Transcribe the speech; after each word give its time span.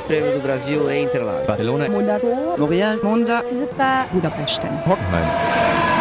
Grande 0.00 0.06
Prêmio 0.06 0.32
do 0.32 0.40
Brasil 0.40 0.90
em 0.90 1.04
Interlagos. 1.04 1.46
Barcelona, 1.46 1.88
Monaco, 1.88 2.26
Montreal, 2.58 2.98
Monza, 3.02 3.44
Budapest. 4.12 4.62
Hockenheim. 4.86 5.26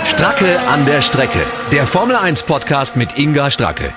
Stracke 0.06 0.60
an 0.70 0.86
der 0.86 1.02
Strecke. 1.02 1.40
Der 1.72 1.86
Formel 1.86 2.16
1 2.16 2.44
Podcast 2.44 2.96
mit 2.96 3.18
Inga 3.18 3.50
Stracke. 3.52 3.94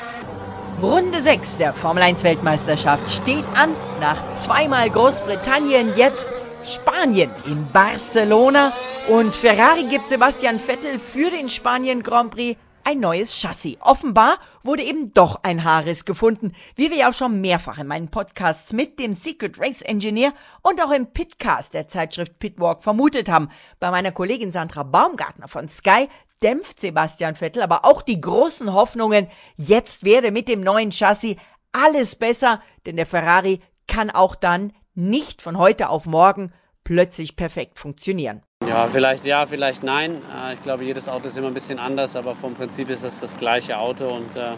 Runde 0.81 1.21
6 1.21 1.59
der 1.59 1.75
Formel 1.75 2.03
1 2.03 2.25
Weltmeisterschaft 2.25 3.11
steht 3.11 3.45
an. 3.55 3.71
Nach 4.01 4.17
zweimal 4.41 4.91
Großbritannien 4.91 5.93
jetzt 5.97 6.31
Spanien 6.65 7.31
in 7.47 7.67
Barcelona. 7.73 8.73
Und 9.09 9.35
Ferrari 9.35 9.85
gibt 9.85 10.09
Sebastian 10.09 10.59
Vettel 10.59 10.99
für 10.99 11.31
den 11.31 11.49
Spanien 11.49 12.03
Grand 12.03 12.31
Prix 12.33 12.59
ein 12.85 13.01
neues 13.01 13.41
Chassis. 13.41 13.77
Offenbar 13.81 14.39
wurde 14.63 14.83
eben 14.83 15.13
doch 15.15 15.41
ein 15.43 15.65
Haarriss 15.65 16.05
gefunden, 16.05 16.53
wie 16.77 16.91
wir 16.91 16.99
ja 16.99 17.11
auch 17.11 17.15
schon 17.15 17.41
mehrfach 17.41 17.79
in 17.79 17.87
meinen 17.87 18.09
Podcasts 18.09 18.73
mit 18.73 18.99
dem 18.99 19.15
Secret 19.15 19.59
Race 19.59 19.83
Engineer 19.83 20.33
und 20.63 20.83
auch 20.83 20.91
im 20.91 21.07
Pitcast 21.07 21.75
der 21.75 21.89
Zeitschrift 21.89 22.39
Pitwalk 22.39 22.83
vermutet 22.83 23.29
haben. 23.29 23.49
Bei 23.81 23.91
meiner 23.91 24.13
Kollegin 24.13 24.53
Sandra 24.53 24.83
Baumgartner 24.83 25.49
von 25.49 25.69
Sky 25.69 26.09
dämpft 26.43 26.81
Sebastian 26.81 27.37
Vettel 27.37 27.63
aber 27.63 27.85
auch 27.85 28.03
die 28.03 28.21
großen 28.21 28.73
Hoffnungen, 28.73 29.29
jetzt 29.57 30.05
werde 30.05 30.31
mit 30.31 30.49
dem 30.49 30.63
neuen 30.63 30.91
Chassis 30.91 31.37
alles 31.73 32.17
besser, 32.17 32.61
denn 32.87 32.97
der 32.97 33.07
Ferrari 33.07 33.61
kann 33.87 34.11
auch 34.11 34.35
dann 34.35 34.73
nicht 34.95 35.43
von 35.43 35.57
heute 35.57 35.89
auf 35.89 36.07
morgen 36.07 36.53
plötzlich 36.85 37.37
perfekt 37.37 37.79
funktionieren. 37.79 38.43
Ja, 38.67 38.87
vielleicht 38.87 39.25
ja, 39.25 39.47
vielleicht 39.47 39.83
nein. 39.83 40.23
Äh, 40.35 40.55
Ich 40.55 40.63
glaube, 40.63 40.85
jedes 40.85 41.09
Auto 41.09 41.29
ist 41.29 41.37
immer 41.37 41.49
ein 41.49 41.55
bisschen 41.55 41.79
anders, 41.79 42.17
aber 42.17 42.35
vom 42.35 42.55
Prinzip 42.55 42.91
ist 42.91 43.03
es 43.05 43.21
das 43.21 43.37
gleiche 43.37 43.79
Auto. 43.79 44.09
Und 44.09 44.37
äh, 44.37 44.53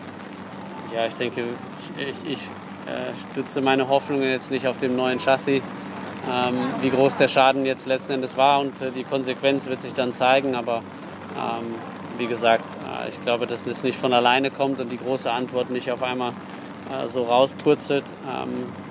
ja, 0.94 1.06
ich 1.06 1.14
denke, 1.14 1.44
ich, 1.98 2.08
ich, 2.08 2.32
ich 2.32 2.42
äh, 2.86 3.14
stütze 3.32 3.60
meine 3.60 3.88
Hoffnungen 3.88 4.28
jetzt 4.28 4.50
nicht 4.50 4.66
auf 4.66 4.76
dem 4.78 4.96
neuen 4.96 5.18
Chassis. 5.18 5.62
Ähm, 6.30 6.56
wie 6.80 6.90
groß 6.90 7.16
der 7.16 7.28
Schaden 7.28 7.66
jetzt 7.66 7.86
letzten 7.86 8.12
Endes 8.12 8.36
war 8.36 8.60
und 8.60 8.80
äh, 8.80 8.90
die 8.90 9.04
Konsequenz 9.04 9.66
wird 9.66 9.82
sich 9.82 9.94
dann 9.94 10.12
zeigen. 10.12 10.54
Aber 10.54 10.82
ähm, 11.36 11.74
wie 12.18 12.26
gesagt, 12.26 12.64
äh, 13.04 13.08
ich 13.08 13.20
glaube, 13.22 13.46
dass 13.46 13.64
das 13.64 13.82
nicht 13.82 13.98
von 13.98 14.12
alleine 14.12 14.50
kommt 14.50 14.80
und 14.80 14.90
die 14.90 14.98
große 14.98 15.30
Antwort 15.30 15.70
nicht 15.70 15.90
auf 15.90 16.02
einmal 16.02 16.32
so 17.08 17.22
rauspurzelt. 17.22 18.04
Ähm, 18.28 18.50
äh, 18.60 18.83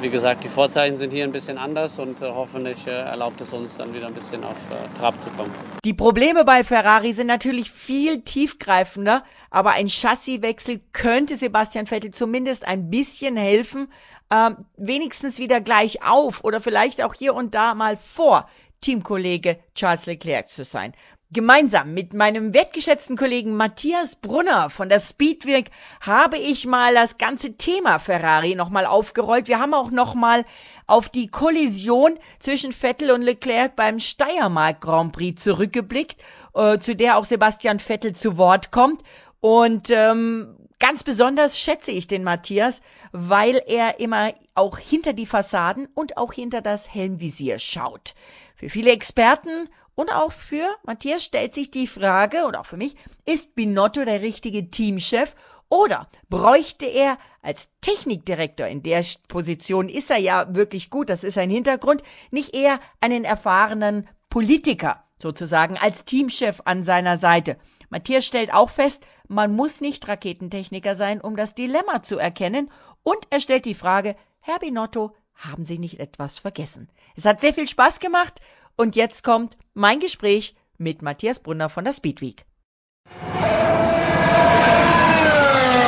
wie 0.00 0.08
gesagt, 0.08 0.44
die 0.44 0.48
Vorzeichen 0.48 0.96
sind 0.98 1.12
hier 1.12 1.24
ein 1.24 1.32
bisschen 1.32 1.58
anders 1.58 1.98
und 1.98 2.22
äh, 2.22 2.26
hoffentlich 2.26 2.86
äh, 2.86 2.90
erlaubt 2.90 3.40
es 3.40 3.52
uns 3.52 3.76
dann 3.76 3.94
wieder 3.94 4.06
ein 4.06 4.14
bisschen 4.14 4.42
auf 4.44 4.56
äh, 4.70 4.98
Trab 4.98 5.20
zu 5.20 5.30
kommen. 5.30 5.52
Die 5.84 5.94
Probleme 5.94 6.44
bei 6.44 6.64
Ferrari 6.64 7.12
sind 7.12 7.26
natürlich 7.26 7.70
viel 7.70 8.22
tiefgreifender, 8.22 9.24
aber 9.50 9.72
ein 9.72 9.88
Chassiswechsel 9.88 10.80
könnte 10.92 11.36
Sebastian 11.36 11.86
Vettel 11.86 12.10
zumindest 12.12 12.66
ein 12.66 12.90
bisschen 12.90 13.36
helfen, 13.36 13.88
ähm, 14.32 14.56
wenigstens 14.76 15.38
wieder 15.38 15.60
gleich 15.60 16.02
auf 16.02 16.44
oder 16.44 16.60
vielleicht 16.60 17.02
auch 17.02 17.14
hier 17.14 17.34
und 17.34 17.54
da 17.54 17.74
mal 17.74 17.96
vor 17.96 18.48
Teamkollege 18.80 19.58
Charles 19.74 20.06
Leclerc 20.06 20.48
zu 20.48 20.64
sein. 20.64 20.94
Gemeinsam 21.32 21.94
mit 21.94 22.12
meinem 22.12 22.54
wertgeschätzten 22.54 23.16
Kollegen 23.16 23.56
Matthias 23.56 24.16
Brunner 24.16 24.68
von 24.68 24.88
der 24.88 24.98
Speedwerk 24.98 25.66
habe 26.00 26.36
ich 26.36 26.66
mal 26.66 26.92
das 26.92 27.18
ganze 27.18 27.56
Thema 27.56 28.00
Ferrari 28.00 28.56
nochmal 28.56 28.84
aufgerollt. 28.84 29.46
Wir 29.46 29.60
haben 29.60 29.72
auch 29.72 29.92
nochmal 29.92 30.44
auf 30.88 31.08
die 31.08 31.28
Kollision 31.28 32.18
zwischen 32.40 32.72
Vettel 32.72 33.12
und 33.12 33.22
Leclerc 33.22 33.76
beim 33.76 34.00
Steiermark 34.00 34.80
Grand 34.80 35.12
Prix 35.12 35.40
zurückgeblickt, 35.40 36.20
äh, 36.54 36.80
zu 36.80 36.96
der 36.96 37.16
auch 37.16 37.24
Sebastian 37.24 37.78
Vettel 37.78 38.12
zu 38.12 38.36
Wort 38.36 38.72
kommt. 38.72 39.04
Und 39.38 39.88
ähm, 39.90 40.56
ganz 40.80 41.04
besonders 41.04 41.60
schätze 41.60 41.92
ich 41.92 42.08
den 42.08 42.24
Matthias, 42.24 42.82
weil 43.12 43.62
er 43.68 44.00
immer 44.00 44.34
auch 44.56 44.78
hinter 44.78 45.12
die 45.12 45.26
Fassaden 45.26 45.86
und 45.94 46.16
auch 46.16 46.32
hinter 46.32 46.60
das 46.60 46.92
Helmvisier 46.92 47.60
schaut. 47.60 48.14
Für 48.56 48.68
viele 48.68 48.90
Experten 48.90 49.68
und 49.94 50.12
auch 50.12 50.32
für 50.32 50.66
Matthias 50.84 51.24
stellt 51.24 51.54
sich 51.54 51.70
die 51.70 51.86
Frage, 51.86 52.46
und 52.46 52.56
auch 52.56 52.66
für 52.66 52.76
mich, 52.76 52.96
ist 53.26 53.54
Binotto 53.54 54.04
der 54.04 54.20
richtige 54.20 54.70
Teamchef 54.70 55.34
oder 55.68 56.08
bräuchte 56.28 56.86
er 56.86 57.16
als 57.42 57.70
Technikdirektor 57.80 58.66
in 58.66 58.82
der 58.82 59.04
Position, 59.28 59.88
ist 59.88 60.10
er 60.10 60.18
ja 60.18 60.54
wirklich 60.54 60.90
gut, 60.90 61.08
das 61.08 61.24
ist 61.24 61.34
sein 61.34 61.50
Hintergrund, 61.50 62.02
nicht 62.30 62.54
eher 62.54 62.80
einen 63.00 63.24
erfahrenen 63.24 64.08
Politiker 64.28 65.04
sozusagen 65.20 65.76
als 65.78 66.04
Teamchef 66.04 66.62
an 66.64 66.82
seiner 66.82 67.18
Seite. 67.18 67.56
Matthias 67.88 68.26
stellt 68.26 68.52
auch 68.52 68.70
fest, 68.70 69.06
man 69.28 69.54
muss 69.54 69.80
nicht 69.80 70.08
Raketentechniker 70.08 70.96
sein, 70.96 71.20
um 71.20 71.36
das 71.36 71.54
Dilemma 71.54 72.02
zu 72.02 72.18
erkennen, 72.18 72.70
und 73.02 73.18
er 73.30 73.40
stellt 73.40 73.64
die 73.64 73.74
Frage, 73.74 74.16
Herr 74.40 74.58
Binotto, 74.58 75.14
haben 75.34 75.64
Sie 75.64 75.78
nicht 75.78 76.00
etwas 76.00 76.38
vergessen? 76.38 76.90
Es 77.16 77.24
hat 77.24 77.40
sehr 77.40 77.54
viel 77.54 77.68
Spaß 77.68 77.98
gemacht 78.00 78.40
und 78.76 78.96
jetzt 78.96 79.24
kommt 79.24 79.56
mein 79.74 80.00
Gespräch 80.00 80.54
mit 80.78 81.02
Matthias 81.02 81.38
Brunner 81.38 81.68
von 81.68 81.84
der 81.84 81.92
Speedweek. 81.92 82.44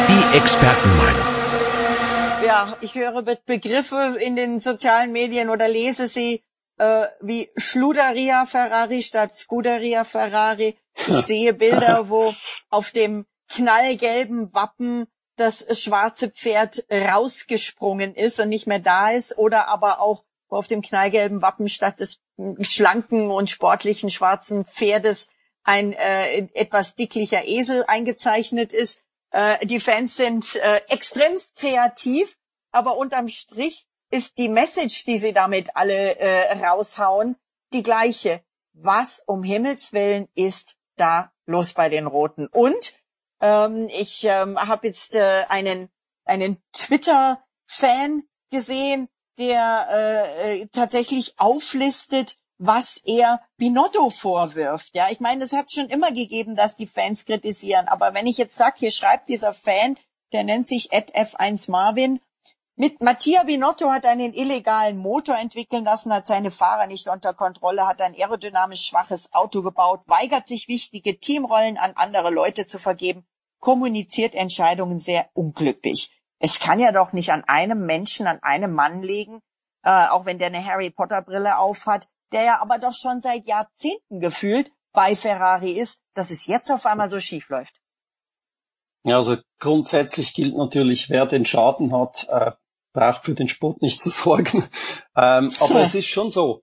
Die 0.08 0.36
Expertenmeinung. 0.36 1.32
Ja, 2.44 2.76
ich 2.80 2.94
höre 2.94 3.22
Be 3.22 3.38
Begriffe 3.46 4.16
in 4.20 4.36
den 4.36 4.60
sozialen 4.60 5.12
Medien 5.12 5.48
oder 5.48 5.68
lese 5.68 6.06
sie 6.06 6.42
äh, 6.78 7.06
wie 7.20 7.50
Schluderia 7.56 8.46
Ferrari 8.46 9.02
statt 9.02 9.36
Scuderia 9.36 10.04
Ferrari. 10.04 10.76
Ich 11.06 11.16
sehe 11.26 11.54
Bilder, 11.54 12.08
wo 12.08 12.34
auf 12.68 12.90
dem 12.90 13.26
knallgelben 13.48 14.52
Wappen 14.52 15.06
das 15.36 15.66
schwarze 15.80 16.30
Pferd 16.30 16.84
rausgesprungen 16.90 18.14
ist 18.14 18.40
und 18.40 18.48
nicht 18.48 18.66
mehr 18.66 18.80
da 18.80 19.10
ist 19.10 19.38
oder 19.38 19.68
aber 19.68 20.00
auch 20.00 20.24
wo 20.48 20.56
auf 20.56 20.66
dem 20.66 20.82
knallgelben 20.82 21.40
Wappen 21.40 21.68
statt 21.68 22.00
des 22.00 22.20
schlanken 22.60 23.30
und 23.30 23.50
sportlichen 23.50 24.10
schwarzen 24.10 24.64
Pferdes 24.64 25.28
ein 25.64 25.92
äh, 25.92 26.38
etwas 26.54 26.94
dicklicher 26.94 27.46
Esel 27.46 27.84
eingezeichnet 27.86 28.72
ist. 28.72 29.02
Äh, 29.30 29.64
die 29.66 29.80
Fans 29.80 30.16
sind 30.16 30.56
äh, 30.56 30.80
extremst 30.88 31.56
kreativ, 31.56 32.36
aber 32.72 32.96
unterm 32.96 33.28
Strich 33.28 33.86
ist 34.10 34.38
die 34.38 34.48
Message, 34.48 35.04
die 35.04 35.18
sie 35.18 35.32
damit 35.32 35.76
alle 35.76 36.18
äh, 36.18 36.52
raushauen, 36.64 37.36
die 37.72 37.82
gleiche. 37.82 38.42
Was 38.72 39.22
um 39.26 39.42
Himmels 39.42 39.92
willen 39.92 40.28
ist 40.34 40.76
da 40.96 41.32
los 41.46 41.74
bei 41.74 41.88
den 41.88 42.06
Roten? 42.06 42.46
Und 42.48 42.94
ähm, 43.40 43.88
ich 43.88 44.24
ähm, 44.24 44.58
habe 44.58 44.88
jetzt 44.88 45.14
äh, 45.14 45.44
einen 45.48 45.90
einen 46.24 46.62
Twitter-Fan 46.72 48.22
gesehen, 48.50 49.08
der 49.46 49.88
äh, 49.90 50.62
äh, 50.62 50.66
tatsächlich 50.68 51.34
auflistet, 51.38 52.36
was 52.58 52.98
er 53.04 53.40
Binotto 53.56 54.10
vorwirft. 54.10 54.94
Ja, 54.94 55.08
ich 55.10 55.18
meine, 55.18 55.44
es 55.44 55.52
hat 55.52 55.72
schon 55.72 55.88
immer 55.88 56.12
gegeben, 56.12 56.54
dass 56.54 56.76
die 56.76 56.86
Fans 56.86 57.24
kritisieren. 57.24 57.88
Aber 57.88 58.14
wenn 58.14 58.26
ich 58.26 58.38
jetzt 58.38 58.56
sag, 58.56 58.78
hier 58.78 58.92
schreibt 58.92 59.28
dieser 59.28 59.52
Fan, 59.52 59.96
der 60.32 60.44
nennt 60.44 60.68
sich 60.68 60.92
F1 60.92 61.70
Marvin, 61.70 62.20
mit 62.76 63.02
Mattia 63.02 63.42
Binotto 63.42 63.90
hat 63.90 64.06
einen 64.06 64.32
illegalen 64.32 64.96
Motor 64.96 65.36
entwickeln 65.36 65.84
lassen, 65.84 66.12
hat 66.12 66.26
seine 66.26 66.50
Fahrer 66.50 66.86
nicht 66.86 67.06
unter 67.08 67.34
Kontrolle, 67.34 67.86
hat 67.86 68.00
ein 68.00 68.14
aerodynamisch 68.14 68.86
schwaches 68.86 69.32
Auto 69.34 69.60
gebaut, 69.62 70.00
weigert 70.06 70.48
sich 70.48 70.68
wichtige 70.68 71.18
Teamrollen 71.18 71.76
an 71.76 71.92
andere 71.96 72.30
Leute 72.30 72.66
zu 72.66 72.78
vergeben, 72.78 73.26
kommuniziert 73.58 74.34
Entscheidungen 74.34 75.00
sehr 75.00 75.28
unglücklich. 75.34 76.21
Es 76.44 76.58
kann 76.58 76.80
ja 76.80 76.90
doch 76.90 77.12
nicht 77.12 77.30
an 77.30 77.44
einem 77.44 77.86
Menschen, 77.86 78.26
an 78.26 78.42
einem 78.42 78.72
Mann 78.72 79.00
liegen, 79.00 79.40
äh, 79.84 80.08
auch 80.08 80.26
wenn 80.26 80.38
der 80.38 80.48
eine 80.48 80.64
Harry 80.64 80.90
Potter 80.90 81.22
Brille 81.22 81.56
aufhat, 81.56 82.08
der 82.32 82.42
ja 82.42 82.60
aber 82.60 82.80
doch 82.80 82.94
schon 82.94 83.20
seit 83.20 83.46
Jahrzehnten 83.46 84.18
gefühlt 84.18 84.72
bei 84.92 85.14
Ferrari 85.14 85.70
ist, 85.70 86.00
dass 86.14 86.32
es 86.32 86.46
jetzt 86.46 86.72
auf 86.72 86.84
einmal 86.84 87.08
so 87.08 87.20
schief 87.20 87.48
läuft. 87.48 87.80
Ja, 89.04 89.16
also 89.16 89.36
grundsätzlich 89.60 90.34
gilt 90.34 90.56
natürlich, 90.56 91.10
wer 91.10 91.26
den 91.26 91.46
Schaden 91.46 91.96
hat, 91.96 92.26
äh, 92.28 92.50
braucht 92.92 93.24
für 93.24 93.34
den 93.34 93.48
Sport 93.48 93.80
nicht 93.80 94.02
zu 94.02 94.10
sorgen. 94.10 94.64
ähm, 95.16 95.52
aber 95.60 95.80
es 95.82 95.94
ist 95.94 96.08
schon 96.08 96.32
so. 96.32 96.62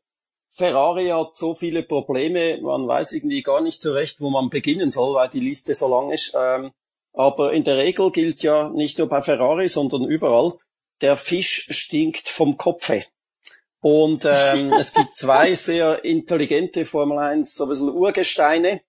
Ferrari 0.52 1.08
hat 1.08 1.38
so 1.38 1.56
viele 1.56 1.84
Probleme, 1.84 2.60
man 2.62 2.86
weiß 2.86 3.14
irgendwie 3.14 3.44
gar 3.44 3.62
nicht 3.62 3.82
so 3.82 3.94
recht, 3.94 4.20
wo 4.20 4.30
man 4.30 4.50
beginnen 4.50 4.92
soll, 4.92 5.16
weil 5.16 5.30
die 5.30 5.40
Liste 5.40 5.74
so 5.74 5.88
lang 5.88 6.12
ist. 6.12 6.34
Ähm, 6.38 6.74
aber 7.20 7.52
in 7.52 7.66
der 7.66 7.76
Regel 7.76 8.12
gilt 8.12 8.44
ja 8.44 8.70
nicht 8.70 8.98
nur 8.98 9.10
bei 9.10 9.22
Ferrari, 9.22 9.68
sondern 9.68 10.06
überall, 10.06 10.54
der 11.02 11.18
Fisch 11.18 11.68
stinkt 11.70 12.30
vom 12.30 12.56
Kopfe. 12.56 13.04
Und 13.82 14.24
ähm, 14.24 14.72
es 14.80 14.94
gibt 14.94 15.18
zwei 15.18 15.54
sehr 15.56 16.06
intelligente 16.06 16.86
Formel 16.86 17.18
1, 17.18 17.54
so 17.54 17.66
ein 17.66 17.70
bisschen 17.72 17.90
Urgesteine, 17.90 18.80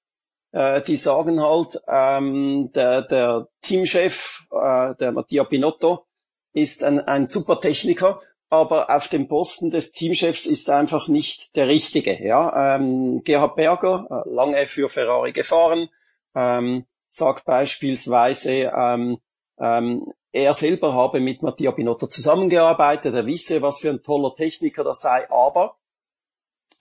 äh, 0.52 0.80
die 0.80 0.96
sagen 0.96 1.42
halt, 1.42 1.80
ähm, 1.88 2.70
der, 2.72 3.02
der 3.02 3.48
Teamchef, 3.62 4.46
äh, 4.52 4.94
der 4.94 5.10
Mattia 5.10 5.42
Binotto, 5.42 6.06
ist 6.52 6.84
ein, 6.84 7.00
ein 7.00 7.26
super 7.26 7.58
Techniker, 7.60 8.22
aber 8.48 8.94
auf 8.94 9.08
dem 9.08 9.26
Posten 9.26 9.72
des 9.72 9.90
Teamchefs 9.90 10.46
ist 10.46 10.68
er 10.68 10.76
einfach 10.76 11.08
nicht 11.08 11.56
der 11.56 11.66
Richtige. 11.66 12.24
Ja? 12.24 12.76
Ähm, 12.76 13.22
Gerhard 13.24 13.56
Berger, 13.56 14.06
äh, 14.24 14.32
lange 14.32 14.68
für 14.68 14.88
Ferrari 14.88 15.32
gefahren, 15.32 15.88
ähm, 16.36 16.86
sagt 17.10 17.44
beispielsweise, 17.44 18.72
ähm, 18.74 19.18
ähm, 19.58 20.10
er 20.32 20.54
selber 20.54 20.94
habe 20.94 21.20
mit 21.20 21.42
Mattia 21.42 21.72
Binotto 21.72 22.06
zusammengearbeitet, 22.06 23.14
er 23.14 23.26
wisse, 23.26 23.62
was 23.62 23.80
für 23.80 23.90
ein 23.90 24.02
toller 24.02 24.34
Techniker 24.34 24.84
das 24.84 25.00
sei, 25.02 25.28
aber 25.30 25.76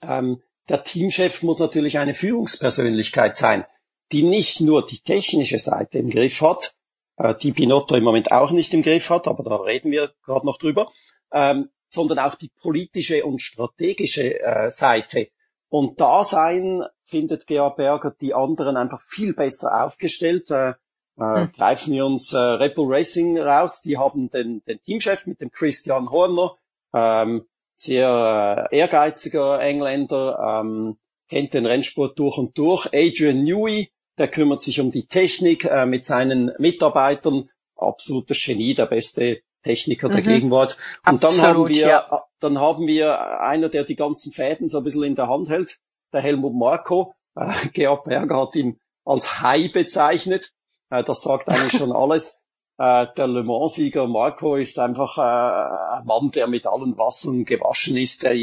ähm, 0.02 0.42
der 0.68 0.84
Teamchef 0.84 1.42
muss 1.42 1.58
natürlich 1.58 1.98
eine 1.98 2.14
Führungspersönlichkeit 2.14 3.36
sein, 3.36 3.66
die 4.12 4.22
nicht 4.22 4.60
nur 4.60 4.86
die 4.86 5.00
technische 5.00 5.58
Seite 5.58 5.98
im 5.98 6.10
Griff 6.10 6.40
hat, 6.40 6.74
äh, 7.16 7.34
die 7.34 7.52
Binotto 7.52 7.96
im 7.96 8.04
Moment 8.04 8.30
auch 8.30 8.52
nicht 8.52 8.72
im 8.72 8.82
Griff 8.82 9.10
hat, 9.10 9.26
aber 9.26 9.42
da 9.42 9.56
reden 9.56 9.90
wir 9.90 10.12
gerade 10.24 10.46
noch 10.46 10.58
drüber, 10.58 10.92
ähm, 11.32 11.70
sondern 11.88 12.20
auch 12.20 12.36
die 12.36 12.50
politische 12.62 13.24
und 13.24 13.42
strategische 13.42 14.40
äh, 14.40 14.70
Seite. 14.70 15.28
Und 15.68 16.00
da 16.00 16.24
sein, 16.24 16.84
findet 17.10 17.46
Georg 17.46 17.76
Berger 17.76 18.14
die 18.20 18.34
anderen 18.34 18.76
einfach 18.76 19.02
viel 19.02 19.34
besser 19.34 19.84
aufgestellt. 19.84 20.50
Äh, 20.50 20.74
äh, 21.18 21.42
hm. 21.42 21.52
Greifen 21.52 21.92
wir 21.92 22.06
uns 22.06 22.32
äh, 22.32 22.38
Red 22.38 22.74
Bull 22.74 22.92
Racing 22.92 23.38
raus. 23.38 23.82
Die 23.82 23.98
haben 23.98 24.30
den, 24.30 24.62
den 24.64 24.80
Teamchef 24.82 25.26
mit 25.26 25.40
dem 25.40 25.50
Christian 25.50 26.10
Horner, 26.10 26.56
ähm, 26.94 27.46
sehr 27.74 28.68
äh, 28.70 28.76
ehrgeiziger 28.76 29.60
Engländer, 29.60 30.62
ähm, 30.62 30.98
kennt 31.28 31.54
den 31.54 31.66
Rennsport 31.66 32.18
durch 32.18 32.38
und 32.38 32.56
durch. 32.56 32.86
Adrian 32.86 33.44
Newey, 33.44 33.90
der 34.18 34.28
kümmert 34.28 34.62
sich 34.62 34.80
um 34.80 34.90
die 34.90 35.06
Technik 35.06 35.64
äh, 35.64 35.86
mit 35.86 36.04
seinen 36.06 36.52
Mitarbeitern. 36.58 37.50
Absolutes 37.76 38.42
Genie, 38.44 38.74
der 38.74 38.86
beste 38.86 39.40
Techniker 39.62 40.08
mhm. 40.08 40.12
der 40.12 40.22
Gegenwart. 40.22 40.76
Und 41.06 41.24
Absolut, 41.24 41.40
dann 41.40 41.46
haben 41.46 41.68
wir, 41.68 41.86
ja. 41.86 42.24
dann 42.40 42.58
haben 42.58 42.86
wir 42.86 43.40
einer, 43.40 43.68
der 43.68 43.84
die 43.84 43.96
ganzen 43.96 44.32
Fäden 44.32 44.68
so 44.68 44.78
ein 44.78 44.84
bisschen 44.84 45.04
in 45.04 45.16
der 45.16 45.28
Hand 45.28 45.48
hält, 45.48 45.78
der 46.12 46.22
Helmut 46.22 46.54
Marko. 46.54 47.14
Äh, 47.36 47.52
Georg 47.72 48.04
Berger 48.04 48.40
hat 48.40 48.54
ihn 48.54 48.78
als 49.04 49.40
Hai 49.40 49.68
bezeichnet. 49.68 50.52
Äh, 50.90 51.04
das 51.04 51.22
sagt 51.22 51.48
eigentlich 51.48 51.78
schon 51.78 51.92
alles. 51.92 52.40
Äh, 52.78 53.06
der 53.16 53.26
Le 53.26 53.42
Mans-Sieger 53.42 54.06
Marco 54.06 54.56
ist 54.56 54.78
einfach 54.78 55.18
äh, 55.18 55.98
ein 55.98 56.06
Mann, 56.06 56.30
der 56.30 56.46
mit 56.46 56.66
allen 56.66 56.96
Wassern 56.96 57.44
gewaschen 57.44 57.96
ist, 57.96 58.22
der 58.22 58.34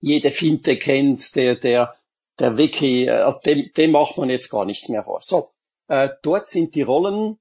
jede 0.00 0.30
Finte 0.30 0.76
kennt, 0.76 1.34
der, 1.34 1.56
der, 1.56 1.94
der 2.38 2.58
wirklich, 2.58 3.10
also 3.10 3.38
dem, 3.40 3.70
dem 3.76 3.92
macht 3.92 4.18
man 4.18 4.28
jetzt 4.28 4.50
gar 4.50 4.64
nichts 4.64 4.88
mehr 4.88 5.04
vor. 5.04 5.20
So, 5.22 5.50
äh, 5.88 6.10
dort 6.22 6.50
sind 6.50 6.74
die 6.74 6.82
Rollen 6.82 7.38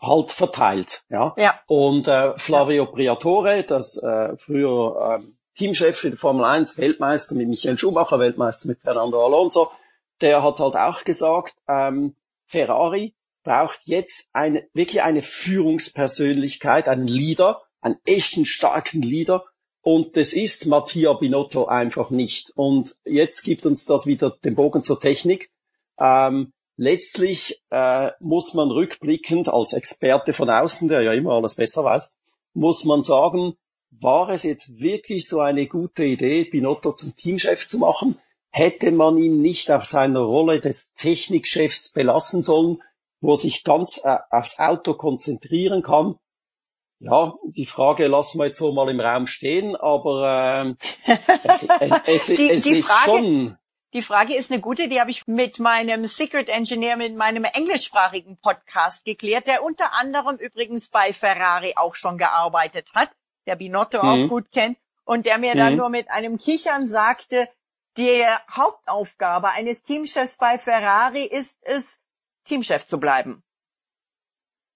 halt 0.00 0.30
verteilt, 0.30 1.04
ja. 1.08 1.34
ja. 1.36 1.60
Und 1.66 2.08
äh, 2.08 2.38
Flavio 2.38 2.86
Priatore, 2.86 3.64
das 3.64 4.02
äh, 4.02 4.36
früher 4.36 5.20
äh, 5.20 5.24
Teamchef 5.58 5.96
für 5.98 6.10
die 6.10 6.16
Formel 6.16 6.44
1, 6.44 6.78
Weltmeister 6.78 7.34
mit 7.34 7.48
Michael 7.48 7.76
Schumacher, 7.76 8.18
Weltmeister 8.18 8.68
mit 8.68 8.80
Fernando 8.80 9.24
Alonso, 9.24 9.70
der 10.20 10.42
hat 10.42 10.60
halt 10.60 10.76
auch 10.76 11.04
gesagt, 11.04 11.54
ähm, 11.68 12.14
Ferrari 12.46 13.14
braucht 13.42 13.80
jetzt 13.84 14.30
eine, 14.32 14.68
wirklich 14.72 15.02
eine 15.02 15.22
Führungspersönlichkeit, 15.22 16.88
einen 16.88 17.08
Leader, 17.08 17.62
einen 17.80 17.98
echten 18.04 18.46
starken 18.46 19.02
Leader. 19.02 19.44
Und 19.80 20.16
das 20.16 20.32
ist 20.32 20.66
Mattia 20.66 21.12
Binotto 21.14 21.66
einfach 21.66 22.10
nicht. 22.10 22.50
Und 22.54 22.96
jetzt 23.04 23.42
gibt 23.42 23.64
uns 23.66 23.84
das 23.84 24.06
wieder 24.06 24.36
den 24.44 24.54
Bogen 24.54 24.82
zur 24.82 25.00
Technik. 25.00 25.50
Ähm, 25.98 26.52
letztlich 26.76 27.62
äh, 27.70 28.10
muss 28.20 28.54
man 28.54 28.70
rückblickend 28.70 29.48
als 29.48 29.72
Experte 29.72 30.32
von 30.32 30.50
außen, 30.50 30.88
der 30.88 31.02
ja 31.02 31.12
immer 31.12 31.32
alles 31.32 31.54
besser 31.54 31.84
weiß, 31.84 32.14
muss 32.54 32.84
man 32.84 33.02
sagen, 33.02 33.54
war 33.90 34.28
es 34.30 34.42
jetzt 34.42 34.80
wirklich 34.80 35.26
so 35.26 35.40
eine 35.40 35.66
gute 35.66 36.04
Idee, 36.04 36.44
Binotto 36.44 36.92
zum 36.92 37.16
Teamchef 37.16 37.66
zu 37.66 37.78
machen? 37.78 38.18
Hätte 38.50 38.92
man 38.92 39.18
ihn 39.18 39.40
nicht 39.40 39.70
auf 39.70 39.84
seiner 39.84 40.20
Rolle 40.20 40.60
des 40.60 40.94
Technikchefs 40.94 41.92
belassen 41.92 42.42
sollen 42.42 42.78
wo 43.20 43.32
er 43.32 43.36
sich 43.36 43.64
ganz 43.64 44.04
äh, 44.04 44.18
aufs 44.30 44.58
Auto 44.58 44.94
konzentrieren 44.94 45.82
kann. 45.82 46.16
Ja, 47.00 47.34
die 47.44 47.66
Frage 47.66 48.08
lassen 48.08 48.38
wir 48.38 48.46
jetzt 48.46 48.58
so 48.58 48.72
mal 48.72 48.88
im 48.90 49.00
Raum 49.00 49.26
stehen, 49.26 49.76
aber 49.76 50.64
ähm, 50.64 50.76
es, 51.44 51.62
es, 51.80 52.00
es, 52.06 52.26
die, 52.26 52.50
es 52.50 52.62
die 52.64 52.78
ist 52.78 52.90
Frage, 52.90 53.04
schon. 53.04 53.58
Die 53.94 54.02
Frage 54.02 54.34
ist 54.36 54.50
eine 54.50 54.60
gute, 54.60 54.88
die 54.88 55.00
habe 55.00 55.10
ich 55.10 55.26
mit 55.26 55.60
meinem 55.60 56.06
Secret 56.06 56.48
Engineer, 56.48 56.96
mit 56.96 57.14
meinem 57.16 57.44
englischsprachigen 57.44 58.38
Podcast 58.38 59.04
geklärt, 59.04 59.46
der 59.46 59.62
unter 59.62 59.92
anderem 59.92 60.36
übrigens 60.36 60.88
bei 60.88 61.12
Ferrari 61.12 61.74
auch 61.76 61.94
schon 61.94 62.18
gearbeitet 62.18 62.90
hat, 62.94 63.10
der 63.48 63.56
Binotto 63.56 64.02
mhm. 64.02 64.08
auch 64.08 64.28
gut 64.28 64.52
kennt 64.52 64.78
und 65.04 65.26
der 65.26 65.38
mir 65.38 65.54
mhm. 65.54 65.58
dann 65.58 65.76
nur 65.76 65.88
mit 65.88 66.10
einem 66.10 66.38
Kichern 66.38 66.86
sagte, 66.86 67.48
die 67.96 68.24
Hauptaufgabe 68.52 69.48
eines 69.50 69.82
Teamchefs 69.82 70.36
bei 70.36 70.58
Ferrari 70.58 71.24
ist 71.24 71.58
es, 71.62 72.00
Teamchef 72.44 72.86
zu 72.86 73.00
bleiben. 73.00 73.42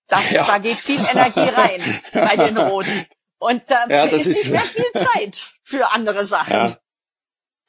Das, 0.09 0.31
ja. 0.31 0.45
Da 0.47 0.59
geht 0.59 0.79
viel 0.79 1.01
Energie 1.01 1.41
rein 1.41 2.01
bei 2.13 2.37
den 2.37 2.59
Roten. 2.59 3.07
Und 3.39 3.63
da 3.69 3.87
ja, 3.89 4.05
ist, 4.05 4.27
ist 4.27 4.45
nicht 4.45 4.51
mehr 4.51 4.61
viel 4.61 4.93
Zeit 4.93 5.53
für 5.63 5.93
andere 5.93 6.25
Sachen. 6.25 6.53
Ja. 6.53 6.77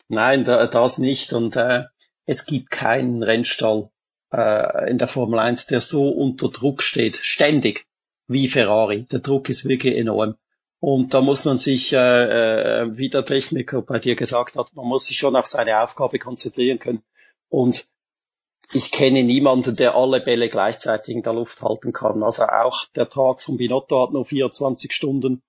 Nein, 0.08 0.44
da, 0.44 0.68
das 0.68 0.98
nicht. 0.98 1.34
Und 1.34 1.56
äh, 1.56 1.86
es 2.26 2.46
gibt 2.46 2.70
keinen 2.70 3.24
Rennstall 3.24 3.90
äh, 4.32 4.90
in 4.90 4.98
der 4.98 5.08
Formel 5.08 5.40
1, 5.40 5.68
der 5.68 5.82
so 5.82 6.10
unter 6.10 6.50
Druck 6.50 6.84
steht, 6.84 7.18
ständig, 7.18 7.86
wie 8.28 8.50
Ferrari. 8.50 9.04
Der 9.12 9.20
Druck 9.20 9.50
ist 9.50 9.68
wirklich 9.68 9.96
enorm. 9.96 10.36
Und 10.86 11.14
da 11.14 11.22
muss 11.22 11.46
man 11.46 11.60
sich, 11.60 11.94
äh, 11.94 12.82
äh, 12.82 12.98
wie 12.98 13.08
der 13.08 13.24
Techniker 13.24 13.82
bei 13.82 14.00
dir 14.00 14.16
gesagt 14.16 14.58
hat, 14.58 14.74
man 14.74 14.86
muss 14.86 15.06
sich 15.06 15.16
schon 15.16 15.38
auf 15.38 15.48
seine 15.48 15.82
Aufgabe 15.82 16.20
konzentrieren 16.20 16.78
können. 16.78 17.04
Und 17.48 17.88
ich 18.74 18.92
kenne 18.92 19.24
niemanden, 19.24 19.78
der 19.78 19.96
alle 19.96 20.20
Bälle 20.20 20.50
gleichzeitig 20.50 21.16
in 21.16 21.24
der 21.24 21.36
Luft 21.36 21.62
halten 21.62 21.94
kann. 21.94 22.22
Also 22.22 22.44
auch 22.44 22.84
der 22.98 23.10
Tag 23.10 23.42
von 23.42 23.56
Binotto 23.56 24.02
hat 24.02 24.12
nur 24.12 24.26
24 24.26 24.92
Stunden. 24.92 25.42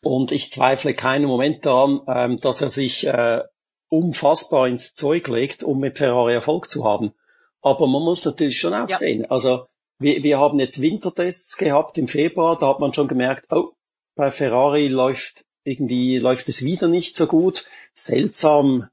Und 0.00 0.30
ich 0.30 0.52
zweifle 0.52 0.94
keinen 0.94 1.24
Moment 1.24 1.66
daran, 1.66 2.02
ähm, 2.06 2.36
dass 2.36 2.60
er 2.60 2.70
sich 2.70 3.08
äh, 3.08 3.42
unfassbar 3.88 4.68
ins 4.68 4.94
Zeug 4.94 5.26
legt, 5.26 5.64
um 5.64 5.80
mit 5.80 5.98
Ferrari 5.98 6.34
Erfolg 6.34 6.70
zu 6.70 6.84
haben. 6.84 7.14
Aber 7.62 7.88
man 7.88 8.04
muss 8.04 8.24
natürlich 8.24 8.60
schon 8.60 8.74
auch 8.74 8.88
ja. 8.88 8.96
sehen. 8.96 9.28
Also 9.28 9.66
wir, 9.98 10.22
wir 10.22 10.38
haben 10.38 10.60
jetzt 10.60 10.80
Wintertests 10.80 11.56
gehabt 11.56 11.98
im 11.98 12.06
Februar, 12.06 12.56
da 12.56 12.68
hat 12.68 12.78
man 12.78 12.92
schon 12.92 13.08
gemerkt, 13.08 13.52
oh, 13.52 13.72
bei 14.14 14.32
Ferrari 14.32 14.88
läuft 14.88 15.44
irgendwie 15.64 16.18
läuft 16.18 16.48
es 16.48 16.64
wieder 16.64 16.88
nicht 16.88 17.16
so 17.16 17.26
gut. 17.26 17.64
Seltsam, 17.94 18.88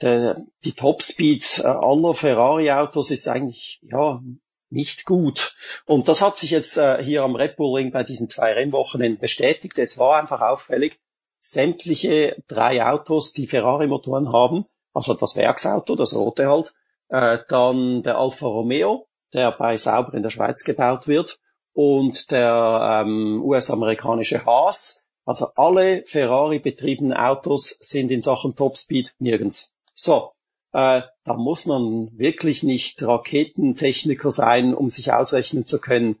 der, 0.00 0.42
die 0.64 0.72
Topspeed 0.72 1.60
äh, 1.60 1.66
aller 1.66 2.14
Ferrari-Autos 2.14 3.10
ist 3.10 3.28
eigentlich 3.28 3.80
ja 3.82 4.22
nicht 4.68 5.04
gut. 5.04 5.54
Und 5.84 6.08
das 6.08 6.22
hat 6.22 6.38
sich 6.38 6.50
jetzt 6.50 6.76
äh, 6.76 7.02
hier 7.02 7.22
am 7.22 7.36
Red 7.36 7.56
Bull 7.56 7.76
Ring 7.76 7.92
bei 7.92 8.02
diesen 8.02 8.28
zwei 8.28 8.52
Rennwochenenden 8.52 9.20
bestätigt. 9.20 9.78
Es 9.78 9.98
war 9.98 10.18
einfach 10.18 10.40
auffällig, 10.40 10.98
sämtliche 11.38 12.42
drei 12.48 12.84
Autos, 12.84 13.32
die 13.32 13.46
Ferrari-Motoren 13.46 14.32
haben, 14.32 14.66
also 14.92 15.14
das 15.14 15.36
Werksauto, 15.36 15.94
das 15.94 16.14
rote 16.14 16.48
halt, 16.48 16.74
äh, 17.08 17.38
dann 17.48 18.02
der 18.02 18.18
Alfa 18.18 18.46
Romeo, 18.46 19.06
der 19.32 19.52
bei 19.52 19.76
Sauber 19.76 20.14
in 20.14 20.22
der 20.22 20.30
Schweiz 20.30 20.64
gebaut 20.64 21.06
wird, 21.06 21.38
und 21.76 22.30
der 22.30 23.04
ähm, 23.04 23.42
US-amerikanische 23.44 24.46
Haas, 24.46 25.04
also 25.26 25.48
alle 25.56 26.04
Ferrari-betriebenen 26.06 27.12
Autos 27.12 27.68
sind 27.80 28.10
in 28.10 28.22
Sachen 28.22 28.56
Topspeed 28.56 29.14
nirgends. 29.18 29.74
So, 29.92 30.30
äh, 30.72 31.02
da 31.24 31.34
muss 31.34 31.66
man 31.66 32.08
wirklich 32.16 32.62
nicht 32.62 33.02
Raketentechniker 33.02 34.30
sein, 34.30 34.74
um 34.74 34.88
sich 34.88 35.12
ausrechnen 35.12 35.66
zu 35.66 35.78
können, 35.78 36.16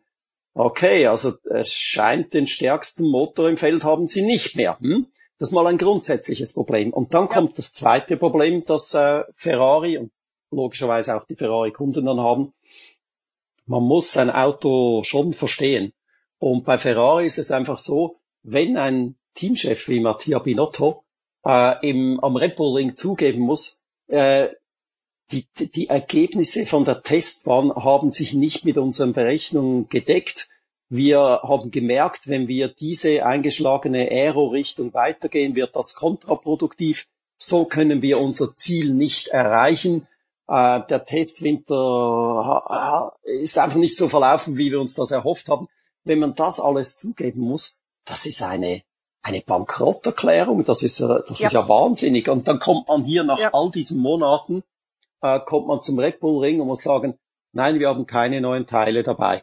okay, 0.52 1.06
also 1.06 1.32
es 1.44 1.72
scheint 1.72 2.34
den 2.34 2.46
stärksten 2.46 3.08
Motor 3.10 3.48
im 3.48 3.56
Feld 3.56 3.82
haben 3.82 4.08
sie 4.08 4.22
nicht 4.22 4.56
mehr. 4.56 4.78
Hm? 4.78 5.06
Das 5.38 5.48
ist 5.48 5.54
mal 5.54 5.66
ein 5.66 5.78
grundsätzliches 5.78 6.52
Problem. 6.52 6.92
Und 6.92 7.14
dann 7.14 7.28
ja. 7.28 7.32
kommt 7.32 7.56
das 7.56 7.72
zweite 7.72 8.18
Problem, 8.18 8.64
das 8.66 8.92
äh, 8.92 9.22
Ferrari 9.36 9.96
und 9.96 10.12
logischerweise 10.50 11.16
auch 11.16 11.24
die 11.24 11.36
Ferrari-Kunden 11.36 12.04
dann 12.04 12.20
haben. 12.20 12.52
Man 13.66 13.82
muss 13.82 14.12
sein 14.12 14.30
Auto 14.30 15.02
schon 15.04 15.32
verstehen. 15.32 15.92
Und 16.38 16.64
bei 16.64 16.78
Ferrari 16.78 17.26
ist 17.26 17.38
es 17.38 17.50
einfach 17.50 17.78
so, 17.78 18.20
wenn 18.42 18.76
ein 18.76 19.16
Teamchef 19.34 19.88
wie 19.88 20.00
Mattia 20.00 20.38
Binotto 20.38 21.04
äh, 21.44 21.88
im, 21.88 22.20
am 22.20 22.36
Red 22.36 22.56
Bull 22.56 22.76
Ring 22.76 22.96
zugeben 22.96 23.40
muss, 23.40 23.82
äh, 24.08 24.48
die, 25.32 25.46
die 25.58 25.88
Ergebnisse 25.88 26.66
von 26.66 26.84
der 26.84 27.02
Testbahn 27.02 27.74
haben 27.74 28.12
sich 28.12 28.34
nicht 28.34 28.64
mit 28.64 28.78
unseren 28.78 29.12
Berechnungen 29.12 29.88
gedeckt. 29.88 30.48
Wir 30.88 31.40
haben 31.42 31.72
gemerkt, 31.72 32.28
wenn 32.28 32.46
wir 32.46 32.68
diese 32.68 33.26
eingeschlagene 33.26 34.08
Aero-Richtung 34.08 34.94
weitergehen, 34.94 35.56
wird 35.56 35.74
das 35.74 35.96
kontraproduktiv. 35.96 37.08
So 37.38 37.64
können 37.64 38.02
wir 38.02 38.20
unser 38.20 38.54
Ziel 38.54 38.94
nicht 38.94 39.28
erreichen. 39.28 40.06
Äh, 40.48 40.80
der 40.88 41.04
Testwinter 41.04 43.12
ist 43.24 43.58
einfach 43.58 43.76
nicht 43.76 43.96
so 43.96 44.08
verlaufen, 44.08 44.56
wie 44.56 44.70
wir 44.70 44.80
uns 44.80 44.94
das 44.94 45.10
erhofft 45.10 45.48
haben. 45.48 45.66
Wenn 46.04 46.20
man 46.20 46.34
das 46.34 46.60
alles 46.60 46.96
zugeben 46.96 47.40
muss, 47.40 47.80
das 48.04 48.26
ist 48.26 48.42
eine 48.42 48.82
eine 49.22 49.40
Bankrotterklärung, 49.40 50.64
das 50.64 50.84
ist, 50.84 51.00
äh, 51.00 51.18
das 51.26 51.40
ja. 51.40 51.48
ist 51.48 51.52
ja 51.52 51.68
wahnsinnig. 51.68 52.28
Und 52.28 52.46
dann 52.46 52.60
kommt 52.60 52.86
man 52.86 53.02
hier 53.02 53.24
nach 53.24 53.40
ja. 53.40 53.50
all 53.52 53.72
diesen 53.72 54.00
Monaten, 54.00 54.62
äh, 55.20 55.40
kommt 55.40 55.66
man 55.66 55.82
zum 55.82 55.98
Red 55.98 56.20
Bull 56.20 56.44
Ring 56.44 56.60
und 56.60 56.68
muss 56.68 56.82
sagen, 56.82 57.18
nein, 57.52 57.80
wir 57.80 57.88
haben 57.88 58.06
keine 58.06 58.40
neuen 58.40 58.68
Teile 58.68 59.02
dabei. 59.02 59.42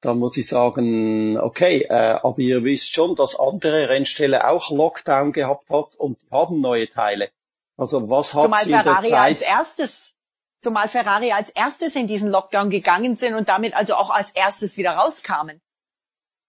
dann 0.00 0.18
muss 0.18 0.36
ich 0.36 0.46
sagen, 0.46 1.38
okay, 1.38 1.86
äh, 1.88 2.18
aber 2.22 2.38
ihr 2.38 2.62
wisst 2.62 2.94
schon, 2.94 3.16
dass 3.16 3.38
andere 3.38 3.88
Rennstelle 3.88 4.48
auch 4.48 4.70
Lockdown 4.70 5.32
gehabt 5.32 5.68
hat 5.70 5.96
und 5.96 6.20
die 6.22 6.30
haben 6.30 6.60
neue 6.60 6.88
Teile. 6.88 7.30
Also 7.76 8.08
was 8.08 8.34
hat 8.34 8.44
Zumal 8.44 8.60
sie 8.60 8.70
in 8.70 8.76
der 8.76 8.84
Ferrari 8.84 9.06
Zeit... 9.06 9.18
als 9.18 9.42
erstes, 9.42 10.14
zumal 10.58 10.88
Ferrari 10.88 11.32
als 11.32 11.50
erstes 11.50 11.94
in 11.94 12.06
diesen 12.06 12.30
Lockdown 12.30 12.70
gegangen 12.70 13.16
sind 13.16 13.34
und 13.34 13.48
damit 13.48 13.74
also 13.74 13.94
auch 13.94 14.10
als 14.10 14.30
erstes 14.32 14.76
wieder 14.76 14.92
rauskamen. 14.92 15.60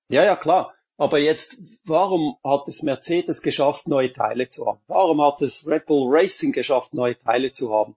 Ja, 0.10 0.24
ja, 0.24 0.36
klar. 0.36 0.74
Aber 0.98 1.18
jetzt, 1.18 1.58
warum 1.86 2.36
hat 2.44 2.68
es 2.68 2.84
Mercedes 2.84 3.42
geschafft, 3.42 3.88
neue 3.88 4.12
Teile 4.12 4.50
zu 4.50 4.66
haben? 4.66 4.82
Warum 4.88 5.22
hat 5.22 5.42
es 5.42 5.66
Red 5.66 5.86
Bull 5.86 6.08
Racing 6.10 6.52
geschafft, 6.52 6.94
neue 6.94 7.18
Teile 7.18 7.52
zu 7.52 7.74
haben? 7.74 7.96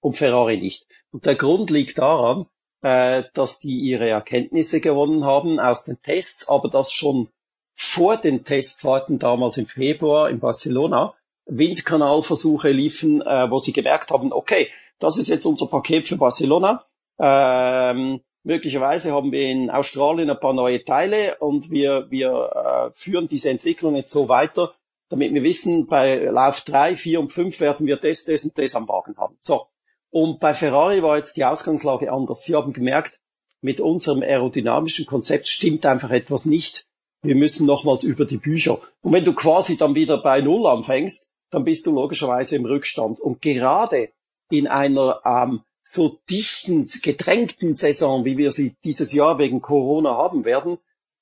Und 0.00 0.16
Ferrari 0.16 0.58
nicht. 0.58 0.86
Und 1.10 1.26
der 1.26 1.34
Grund 1.34 1.70
liegt 1.70 1.98
daran, 1.98 2.46
äh, 2.82 3.24
dass 3.32 3.58
die 3.58 3.80
ihre 3.80 4.08
Erkenntnisse 4.08 4.80
gewonnen 4.80 5.24
haben 5.24 5.58
aus 5.58 5.84
den 5.84 6.00
Tests, 6.02 6.48
aber 6.48 6.68
das 6.68 6.92
schon 6.92 7.28
vor 7.74 8.18
den 8.18 8.44
Testfahrten 8.44 9.18
damals 9.18 9.56
im 9.56 9.66
Februar 9.66 10.30
in 10.30 10.38
Barcelona 10.38 11.14
Windkanalversuche 11.46 12.70
liefen, 12.70 13.20
äh, 13.22 13.50
wo 13.50 13.58
sie 13.58 13.72
gemerkt 13.72 14.10
haben, 14.10 14.32
okay, 14.32 14.70
das 15.04 15.18
ist 15.18 15.28
jetzt 15.28 15.44
unser 15.44 15.66
Paket 15.66 16.08
für 16.08 16.16
Barcelona. 16.16 16.84
Ähm, 17.18 18.20
möglicherweise 18.42 19.12
haben 19.12 19.32
wir 19.32 19.48
in 19.48 19.70
Australien 19.70 20.30
ein 20.30 20.40
paar 20.40 20.54
neue 20.54 20.82
Teile 20.82 21.36
und 21.40 21.70
wir, 21.70 22.06
wir 22.10 22.30
äh, 22.32 22.90
führen 22.94 23.28
diese 23.28 23.50
Entwicklung 23.50 23.96
jetzt 23.96 24.12
so 24.12 24.28
weiter, 24.28 24.74
damit 25.10 25.34
wir 25.34 25.42
wissen, 25.42 25.86
bei 25.86 26.16
Lauf 26.16 26.62
drei, 26.62 26.96
vier 26.96 27.20
und 27.20 27.32
fünf 27.32 27.60
werden 27.60 27.86
wir 27.86 27.98
das, 27.98 28.24
das 28.24 28.44
und 28.44 28.56
das 28.56 28.74
am 28.74 28.88
Wagen 28.88 29.16
haben. 29.18 29.36
So. 29.42 29.66
Und 30.10 30.40
bei 30.40 30.54
Ferrari 30.54 31.02
war 31.02 31.18
jetzt 31.18 31.36
die 31.36 31.44
Ausgangslage 31.44 32.10
anders. 32.10 32.44
Sie 32.44 32.54
haben 32.54 32.72
gemerkt, 32.72 33.20
mit 33.60 33.80
unserem 33.80 34.22
aerodynamischen 34.22 35.04
Konzept 35.04 35.48
stimmt 35.48 35.84
einfach 35.84 36.10
etwas 36.10 36.46
nicht. 36.46 36.86
Wir 37.22 37.34
müssen 37.34 37.66
nochmals 37.66 38.04
über 38.04 38.24
die 38.24 38.36
Bücher. 38.36 38.78
Und 39.02 39.12
wenn 39.12 39.24
du 39.24 39.34
quasi 39.34 39.76
dann 39.76 39.94
wieder 39.94 40.22
bei 40.22 40.40
Null 40.40 40.66
anfängst, 40.66 41.30
dann 41.50 41.64
bist 41.64 41.86
du 41.86 41.92
logischerweise 41.92 42.56
im 42.56 42.64
Rückstand. 42.64 43.20
Und 43.20 43.42
gerade 43.42 44.10
in 44.58 44.66
einer 44.66 45.20
ähm, 45.24 45.62
so 45.82 46.20
dichten, 46.30 46.88
gedrängten 47.02 47.74
Saison, 47.74 48.24
wie 48.24 48.38
wir 48.38 48.52
sie 48.52 48.74
dieses 48.84 49.12
Jahr 49.12 49.38
wegen 49.38 49.60
Corona 49.60 50.16
haben 50.16 50.44
werden, 50.44 50.76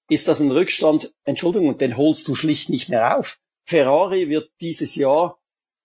ist 0.08 0.28
das 0.28 0.40
ein 0.40 0.50
Rückstand, 0.50 1.12
Entschuldigung, 1.24 1.78
den 1.78 1.96
holst 1.96 2.28
du 2.28 2.34
schlicht 2.34 2.68
nicht 2.68 2.88
mehr 2.88 3.18
auf. 3.18 3.38
Ferrari 3.64 4.28
wird 4.28 4.50
dieses 4.60 4.94
Jahr 4.94 5.38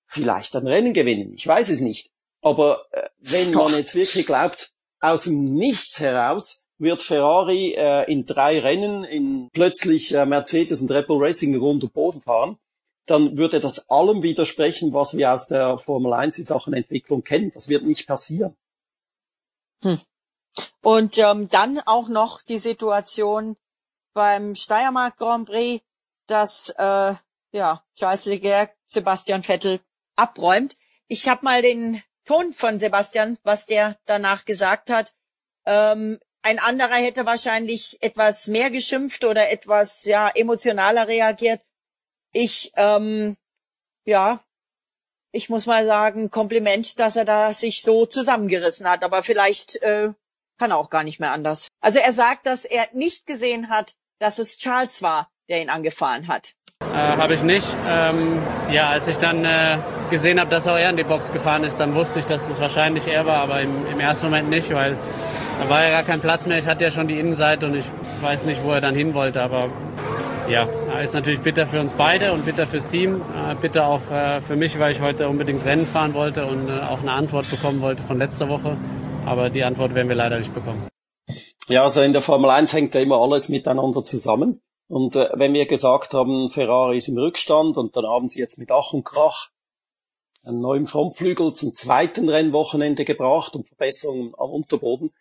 vielleicht 0.06 0.56
ein 0.56 0.68
Rennen 0.68 0.94
gewinnen, 0.94 1.34
ich 1.34 1.48
weiß 1.48 1.70
es 1.70 1.80
nicht. 1.80 2.12
Aber 2.42 2.86
äh, 2.92 3.10
wenn 3.20 3.52
man 3.52 3.74
jetzt 3.74 3.96
wirklich 3.96 4.26
glaubt, 4.26 4.72
aus 5.00 5.24
dem 5.24 5.56
Nichts 5.56 6.00
heraus 6.00 6.68
wird 6.78 7.02
Ferrari 7.02 7.74
äh, 7.76 8.12
in 8.12 8.26
drei 8.26 8.60
Rennen 8.60 9.04
in 9.04 9.50
plötzlich 9.52 10.14
äh, 10.14 10.26
Mercedes 10.26 10.82
und 10.82 10.92
Red 10.92 11.08
Bull 11.08 11.24
Racing 11.24 11.56
rund 11.56 11.84
um 11.84 11.90
Boden 11.90 12.22
fahren, 12.22 12.58
dann 13.08 13.38
würde 13.38 13.60
das 13.60 13.90
allem 13.90 14.22
widersprechen, 14.22 14.94
was 14.94 15.18
wir 15.18 15.34
aus 15.34 15.48
der 15.48 15.80
Formel 15.80 16.14
1 16.14 16.38
in 16.38 16.46
Sachen 16.46 16.74
Entwicklung 16.74 17.24
kennen. 17.24 17.52
Das 17.54 17.70
wird 17.70 17.84
nicht 17.84 18.08
passieren. 18.08 18.56
Hm. 19.82 20.00
Und 20.82 21.18
ähm, 21.18 21.50
dann 21.50 21.80
auch 21.86 22.08
noch 22.08 22.42
die 22.42 22.58
Situation 22.58 23.58
beim 24.14 24.56
Steiermark 24.56 25.18
Grand 25.18 25.48
Prix, 25.48 25.84
dass 26.28 26.70
äh, 26.78 27.14
ja 27.52 27.84
Charles 27.96 28.26
Leclerc 28.26 28.76
Sebastian 28.88 29.44
Vettel 29.44 29.80
abräumt. 30.16 30.78
Ich 31.08 31.28
habe 31.28 31.46
mal 31.46 31.62
den 31.62 32.02
Ton 32.26 32.52
von 32.54 32.80
Sebastian, 32.80 33.38
was 33.44 33.68
der 33.68 33.96
danach 34.06 34.46
gesagt 34.46 34.90
hat. 34.90 35.14
Ähm, 35.66 36.20
ein 36.42 36.60
anderer 36.60 36.96
hätte 36.96 37.26
wahrscheinlich 37.26 38.02
etwas 38.02 38.48
mehr 38.48 38.70
geschimpft 38.70 39.24
oder 39.24 39.50
etwas 39.50 40.06
ja 40.06 40.30
emotionaler 40.30 41.08
reagiert. 41.08 41.62
Ich 42.34 42.72
ähm, 42.76 43.38
ja, 44.06 44.40
ich 45.32 45.50
muss 45.50 45.66
mal 45.66 45.86
sagen, 45.86 46.32
Kompliment, 46.32 47.00
dass 47.00 47.16
er 47.16 47.26
da 47.26 47.54
sich 47.54 47.82
so 47.82 48.06
zusammengerissen 48.06 48.88
hat. 48.90 49.04
Aber 49.04 49.22
vielleicht 49.22 49.76
äh, 49.84 50.10
kann 50.58 50.72
er 50.72 50.78
auch 50.78 50.90
gar 50.90 51.04
nicht 51.04 51.20
mehr 51.20 51.32
anders. 51.32 51.68
Also 51.82 52.00
er 52.00 52.14
sagt, 52.14 52.46
dass 52.46 52.66
er 52.66 52.88
nicht 52.94 53.28
gesehen 53.28 53.70
hat, 53.70 53.94
dass 54.20 54.40
es 54.40 54.58
Charles 54.58 55.02
war, 55.02 55.30
der 55.50 55.62
ihn 55.62 55.70
angefahren 55.70 56.28
hat. 56.28 56.54
Äh, 56.82 56.86
habe 56.96 57.34
ich 57.34 57.44
nicht. 57.44 57.76
Ähm, 57.88 58.42
ja, 58.72 58.90
als 58.90 59.08
ich 59.08 59.18
dann 59.18 59.44
äh, 59.46 59.80
gesehen 60.10 60.40
habe, 60.40 60.50
dass 60.50 60.68
auch 60.68 60.78
er 60.78 60.90
in 60.90 60.98
die 60.98 61.04
Box 61.04 61.32
gefahren 61.32 61.64
ist, 61.64 61.78
dann 61.78 61.94
wusste 61.94 62.20
ich, 62.20 62.26
dass 62.26 62.50
es 62.50 62.60
wahrscheinlich 62.60 63.08
er 63.08 63.26
war, 63.26 63.42
aber 63.42 63.62
im, 63.62 63.86
im 63.88 64.00
ersten 64.00 64.28
Moment 64.28 64.50
nicht, 64.50 64.74
weil 64.74 64.98
da 65.60 65.70
war 65.70 65.84
ja 65.84 65.90
gar 65.90 66.04
kein 66.04 66.22
Platz 66.22 66.46
mehr. 66.46 66.60
Ich 66.60 66.68
hatte 66.68 66.84
ja 66.84 66.92
schon 66.92 67.08
die 67.08 67.20
Innenseite 67.20 67.66
und 67.66 67.76
ich 67.76 67.86
weiß 68.22 68.44
nicht, 68.44 68.64
wo 68.64 68.72
er 68.72 68.82
dann 68.82 68.96
hin 68.96 69.14
wollte, 69.14 69.42
aber 69.42 69.70
ja, 70.50 70.64
ist 71.02 71.14
natürlich 71.14 71.42
bitter 71.42 71.66
für 71.66 71.80
uns 71.80 71.94
beide 71.94 72.32
und 72.34 72.46
bitter 72.46 72.68
fürs 72.68 72.88
Team. 72.88 73.22
Äh, 73.36 73.56
bitter 73.56 73.88
auch 73.88 74.10
äh, 74.12 74.42
für 74.42 74.56
mich, 74.56 74.80
weil 74.80 74.92
ich 74.92 75.02
heute 75.02 75.28
unbedingt 75.28 75.66
Rennen 75.66 75.86
fahren 75.86 76.14
wollte 76.14 76.46
und 76.46 76.70
äh, 76.70 76.80
auch 76.80 77.00
eine 77.00 77.12
Antwort 77.12 77.50
bekommen 77.50 77.82
wollte 77.82 78.02
von 78.04 78.18
letzter 78.18 78.50
Woche. 78.50 78.78
Aber 79.26 79.50
die 79.50 79.64
Antwort 79.64 79.94
werden 79.94 80.08
wir 80.08 80.16
leider 80.16 80.40
nicht 80.40 80.54
bekommen. 80.54 80.88
Ja, 81.68 81.84
also 81.84 82.02
in 82.02 82.14
der 82.14 82.22
Formel 82.22 82.50
1 82.50 82.72
hängt 82.74 82.96
ja 82.96 83.02
immer 83.02 83.22
alles 83.22 83.50
miteinander 83.50 84.04
zusammen. 84.04 84.62
Und 84.88 85.16
wenn 85.16 85.54
wir 85.54 85.66
gesagt 85.66 86.14
haben, 86.14 86.50
Ferrari 86.50 86.98
ist 86.98 87.10
im 87.10 87.18
Rückstand 87.18 87.76
und 87.76 87.98
dann 87.98 88.06
haben 88.06 88.30
sie 88.30 88.40
jetzt 88.40 88.58
mit 88.58 88.72
Ach 88.72 88.94
und 88.94 89.04
Krach 89.04 89.50
einen 90.46 90.62
neuen 90.62 90.88
Frontflügel 90.88 91.54
zum 91.54 91.76
zweiten 91.76 92.30
Rennwochenende 92.30 93.04
gebracht 93.04 93.54
und 93.56 93.68
Verbesserungen 93.68 94.34
am 94.38 94.50
Unterboden, 94.50 95.12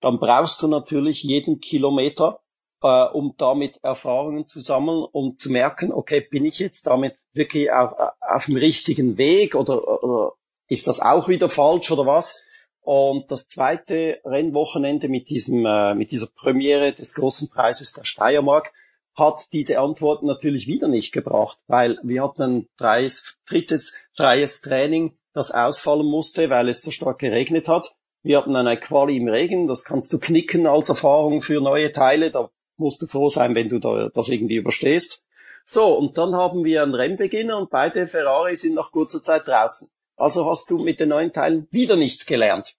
dann 0.00 0.18
brauchst 0.18 0.60
du 0.62 0.68
natürlich 0.68 1.22
jeden 1.22 1.60
Kilometer, 1.60 2.40
äh, 2.86 3.08
um 3.12 3.34
damit 3.36 3.82
Erfahrungen 3.82 4.46
zu 4.46 4.60
sammeln, 4.60 5.04
um 5.10 5.36
zu 5.36 5.50
merken, 5.50 5.92
okay, 5.92 6.20
bin 6.20 6.44
ich 6.44 6.58
jetzt 6.58 6.86
damit 6.86 7.16
wirklich 7.32 7.72
auf, 7.72 7.92
auf 8.20 8.46
dem 8.46 8.56
richtigen 8.56 9.18
Weg 9.18 9.54
oder, 9.54 10.02
oder 10.02 10.32
ist 10.68 10.86
das 10.86 11.00
auch 11.00 11.28
wieder 11.28 11.48
falsch 11.48 11.90
oder 11.90 12.06
was? 12.06 12.42
Und 12.80 13.32
das 13.32 13.48
zweite 13.48 14.20
Rennwochenende 14.24 15.08
mit 15.08 15.28
diesem, 15.28 15.66
äh, 15.66 15.94
mit 15.94 16.12
dieser 16.12 16.28
Premiere 16.28 16.92
des 16.92 17.14
großen 17.14 17.50
Preises 17.50 17.92
der 17.92 18.04
Steiermark 18.04 18.72
hat 19.16 19.52
diese 19.52 19.80
Antwort 19.80 20.22
natürlich 20.22 20.68
wieder 20.68 20.86
nicht 20.86 21.10
gebracht, 21.10 21.58
weil 21.66 21.98
wir 22.02 22.22
hatten 22.22 22.42
ein 22.42 22.68
freies, 22.76 23.38
drittes 23.48 23.98
freies 24.14 24.60
Training, 24.60 25.16
das 25.32 25.50
ausfallen 25.50 26.06
musste, 26.06 26.50
weil 26.50 26.68
es 26.68 26.82
so 26.82 26.90
stark 26.90 27.18
geregnet 27.18 27.68
hat. 27.68 27.96
Wir 28.22 28.38
hatten 28.38 28.54
eine 28.54 28.78
Quali 28.78 29.16
im 29.16 29.28
Regen, 29.28 29.66
das 29.66 29.84
kannst 29.84 30.12
du 30.12 30.18
knicken 30.18 30.66
als 30.66 30.88
Erfahrung 30.88 31.42
für 31.42 31.60
neue 31.60 31.92
Teile, 31.92 32.30
da 32.30 32.50
musst 32.78 33.02
du 33.02 33.06
froh 33.06 33.28
sein, 33.28 33.54
wenn 33.54 33.68
du 33.68 33.78
da, 33.78 34.10
das 34.14 34.28
irgendwie 34.28 34.56
überstehst. 34.56 35.22
So, 35.64 35.98
und 35.98 36.16
dann 36.16 36.34
haben 36.34 36.64
wir 36.64 36.82
einen 36.82 36.94
Rennbeginn 36.94 37.50
und 37.50 37.70
beide 37.70 38.06
Ferrari 38.06 38.54
sind 38.56 38.74
nach 38.74 38.92
kurzer 38.92 39.22
Zeit 39.22 39.48
draußen. 39.48 39.88
Also 40.16 40.48
hast 40.48 40.70
du 40.70 40.78
mit 40.78 41.00
den 41.00 41.10
neuen 41.10 41.32
Teilen 41.32 41.66
wieder 41.70 41.96
nichts 41.96 42.24
gelernt. 42.26 42.76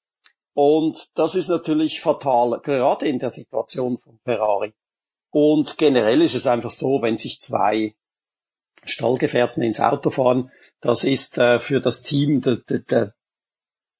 Und 0.53 1.17
das 1.17 1.35
ist 1.35 1.49
natürlich 1.49 2.01
fatal, 2.01 2.59
gerade 2.63 3.07
in 3.07 3.19
der 3.19 3.29
Situation 3.29 3.97
von 3.99 4.19
Ferrari. 4.23 4.73
Und 5.29 5.77
generell 5.77 6.21
ist 6.21 6.33
es 6.33 6.47
einfach 6.47 6.71
so, 6.71 7.01
wenn 7.01 7.17
sich 7.17 7.39
zwei 7.39 7.93
Stallgefährten 8.83 9.61
ins 9.61 9.79
Auto 9.79 10.09
fahren, 10.09 10.49
das 10.81 11.03
ist 11.03 11.37
äh, 11.37 11.59
für 11.59 11.81
das 11.81 12.03
Team 12.03 12.41
de, 12.41 12.63
de, 12.67 12.79
de, 12.79 13.09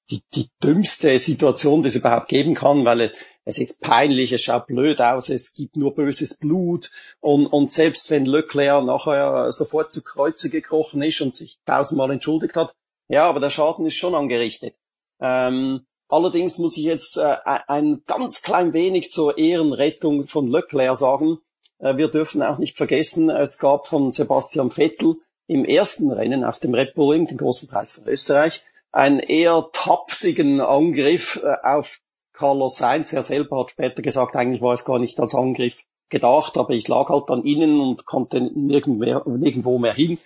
die, 0.10 0.24
die 0.34 0.50
dümmste 0.64 1.20
Situation, 1.20 1.82
die 1.82 1.90
es 1.90 1.96
überhaupt 1.96 2.30
geben 2.30 2.56
kann, 2.56 2.86
weil 2.86 3.14
es 3.48 3.60
ist 3.60 3.82
peinlich, 3.82 4.34
es 4.34 4.42
schaut 4.42 4.68
blöd 4.68 5.00
aus, 5.00 5.30
es 5.30 5.56
gibt 5.56 5.78
nur 5.78 5.96
böses 5.96 6.38
Blut 6.38 6.92
und, 7.22 7.48
und 7.48 7.72
selbst 7.72 8.12
wenn 8.12 8.26
Leclerc 8.26 8.84
nachher 8.84 9.54
sofort 9.54 9.94
zu 9.94 10.04
Kreuze 10.04 10.50
gekrochen 10.50 11.02
ist 11.02 11.22
und 11.22 11.34
sich 11.34 11.58
tausendmal 11.66 12.12
entschuldigt 12.12 12.58
hat, 12.58 12.74
ja, 13.08 13.24
aber 13.24 13.40
der 13.40 13.50
Schaden 13.50 13.86
ist 13.86 13.96
schon 13.96 14.16
angerichtet. 14.16 14.76
Ähm, 15.22 15.86
allerdings 16.10 16.58
muss 16.58 16.76
ich 16.76 16.84
jetzt 16.84 17.18
äh, 17.18 17.38
ein 17.46 18.04
ganz 18.06 18.42
klein 18.42 18.74
wenig 18.74 19.12
zur 19.12 19.38
Ehrenrettung 19.38 20.28
von 20.28 20.52
Leclerc 20.52 20.98
sagen. 20.98 21.38
Äh, 21.80 21.96
wir 21.96 22.10
dürfen 22.10 22.44
auch 22.44 22.58
nicht 22.58 22.76
vergessen, 22.76 23.30
es 23.30 23.60
gab 23.60 23.88
von 23.88 24.12
Sebastian 24.12 24.72
Vettel 24.72 25.16
im 25.48 25.64
ersten 25.64 26.12
Rennen 26.12 26.44
auf 26.44 26.60
dem 26.60 26.74
Red 26.74 26.96
Bull 26.96 27.14
Ring, 27.14 27.28
den 27.28 27.38
großen 27.38 27.70
Preis 27.70 27.94
von 27.94 28.06
Österreich, 28.08 28.66
einen 28.92 29.20
eher 29.20 29.70
tapsigen 29.72 30.60
Angriff 30.60 31.42
äh, 31.42 31.56
auf 31.64 32.02
Carlos 32.38 32.78
Sainz. 32.78 33.12
Er 33.14 33.24
selber 33.24 33.60
hat 33.60 33.72
später 33.72 34.02
gesagt, 34.02 34.36
eigentlich 34.36 34.62
war 34.62 34.74
es 34.74 34.86
gar 34.86 35.00
nicht 35.00 35.20
als 35.20 35.36
Angriff 35.36 35.84
gedacht, 36.10 36.58
aber 36.58 36.70
ich 36.70 36.88
lag 36.88 37.10
halt 37.10 37.30
an 37.30 37.44
ihnen 37.44 37.82
und 37.82 38.06
konnte 38.06 38.40
nirgendwo 38.40 39.78
mehr 39.78 39.94
hin. 39.94 40.18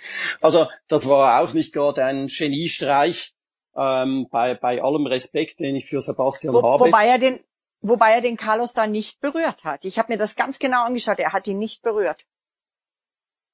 Also 0.42 0.68
das 0.88 1.08
war 1.08 1.42
auch 1.42 1.54
nicht 1.54 1.74
gerade 1.74 2.04
ein 2.04 2.28
Geniestreich, 2.28 3.34
ähm, 3.76 4.28
bei, 4.30 4.54
bei 4.54 4.84
allem 4.84 5.08
Respekt, 5.08 5.60
den 5.60 5.76
ich 5.76 5.88
für 5.88 6.02
Sebastian 6.02 6.54
Wo, 6.54 6.62
habe. 6.62 6.86
Wobei 6.86 7.08
er 7.08 7.18
den, 7.18 7.40
wobei 7.82 8.12
er 8.12 8.22
den 8.22 8.38
Carlos 8.38 8.74
da 8.74 8.86
nicht 8.86 9.22
berührt 9.22 9.64
hat. 9.64 9.86
Ich 9.86 9.98
habe 9.98 10.12
mir 10.12 10.18
das 10.18 10.36
ganz 10.36 10.60
genau 10.60 10.84
angeschaut. 10.84 11.20
Er 11.20 11.34
hat 11.34 11.48
ihn 11.48 11.58
nicht 11.58 11.82
berührt. 11.82 12.26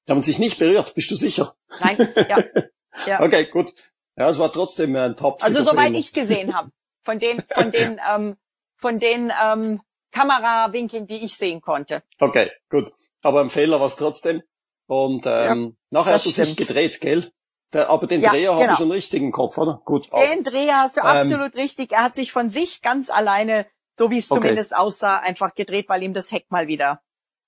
Die 0.06 0.12
haben 0.12 0.22
sich 0.22 0.38
nicht 0.38 0.58
berührt, 0.58 0.94
bist 0.94 1.10
du 1.10 1.16
sicher? 1.16 1.54
Nein, 1.80 1.96
ja. 2.28 2.44
ja. 3.06 3.22
Okay, 3.22 3.44
gut. 3.44 3.72
Ja, 4.16 4.28
es 4.28 4.38
war 4.38 4.52
trotzdem 4.52 4.96
ein 4.96 5.16
top 5.16 5.42
Also 5.42 5.64
soweit 5.64 5.92
ich 5.92 6.12
gesehen 6.12 6.54
habe. 6.54 6.72
Von 7.02 7.18
den, 7.20 7.42
von 7.48 7.70
den, 7.70 8.00
ähm, 8.14 8.36
von 8.78 8.98
den 8.98 9.32
ähm, 9.44 9.80
Kamerawinkeln, 10.12 11.06
die 11.06 11.24
ich 11.24 11.34
sehen 11.34 11.60
konnte. 11.60 12.02
Okay, 12.18 12.50
gut. 12.70 12.92
Aber 13.22 13.40
ein 13.40 13.50
Fehler 13.50 13.80
war 13.80 13.86
es 13.86 13.96
trotzdem. 13.96 14.42
Und 14.86 15.26
ähm, 15.26 15.64
ja, 15.64 15.72
nachher 15.90 16.14
hat 16.14 16.24
es 16.24 16.34
sich 16.34 16.56
gedreht, 16.56 17.00
gell? 17.00 17.30
Der, 17.74 17.90
aber 17.90 18.06
den 18.06 18.22
ja, 18.22 18.30
Dreher 18.30 18.50
genau. 18.50 18.62
habe 18.62 18.72
ich 18.72 18.78
schon 18.78 18.90
richtig 18.90 19.20
im 19.20 19.32
Kopf, 19.32 19.58
oder? 19.58 19.82
Gut. 19.84 20.08
Also, 20.10 20.34
den 20.34 20.42
Dreher 20.42 20.80
hast 20.80 20.96
du 20.96 21.02
ähm, 21.02 21.06
absolut 21.06 21.54
richtig. 21.56 21.92
Er 21.92 22.04
hat 22.04 22.14
sich 22.14 22.32
von 22.32 22.50
sich 22.50 22.80
ganz 22.80 23.10
alleine, 23.10 23.66
so 23.98 24.10
wie 24.10 24.18
es 24.18 24.30
okay. 24.30 24.40
zumindest 24.40 24.74
aussah, 24.74 25.18
einfach 25.18 25.54
gedreht, 25.54 25.88
weil 25.88 26.02
ihm 26.02 26.14
das 26.14 26.32
Heck 26.32 26.50
mal 26.50 26.66
wieder 26.66 27.02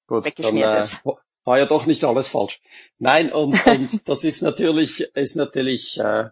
Gut, 0.07 0.27
weggeschmiert 0.27 0.69
dann, 0.69 0.77
äh, 0.77 0.81
ist. 0.81 1.01
War 1.45 1.59
ja 1.59 1.65
doch 1.65 1.87
nicht 1.87 2.05
alles 2.05 2.29
falsch. 2.29 2.61
Nein, 2.99 3.33
und, 3.33 3.55
und 3.67 4.09
das 4.09 4.25
ist 4.25 4.43
natürlich, 4.43 5.01
ist 5.15 5.37
natürlich 5.37 5.99
äh, 5.99 6.29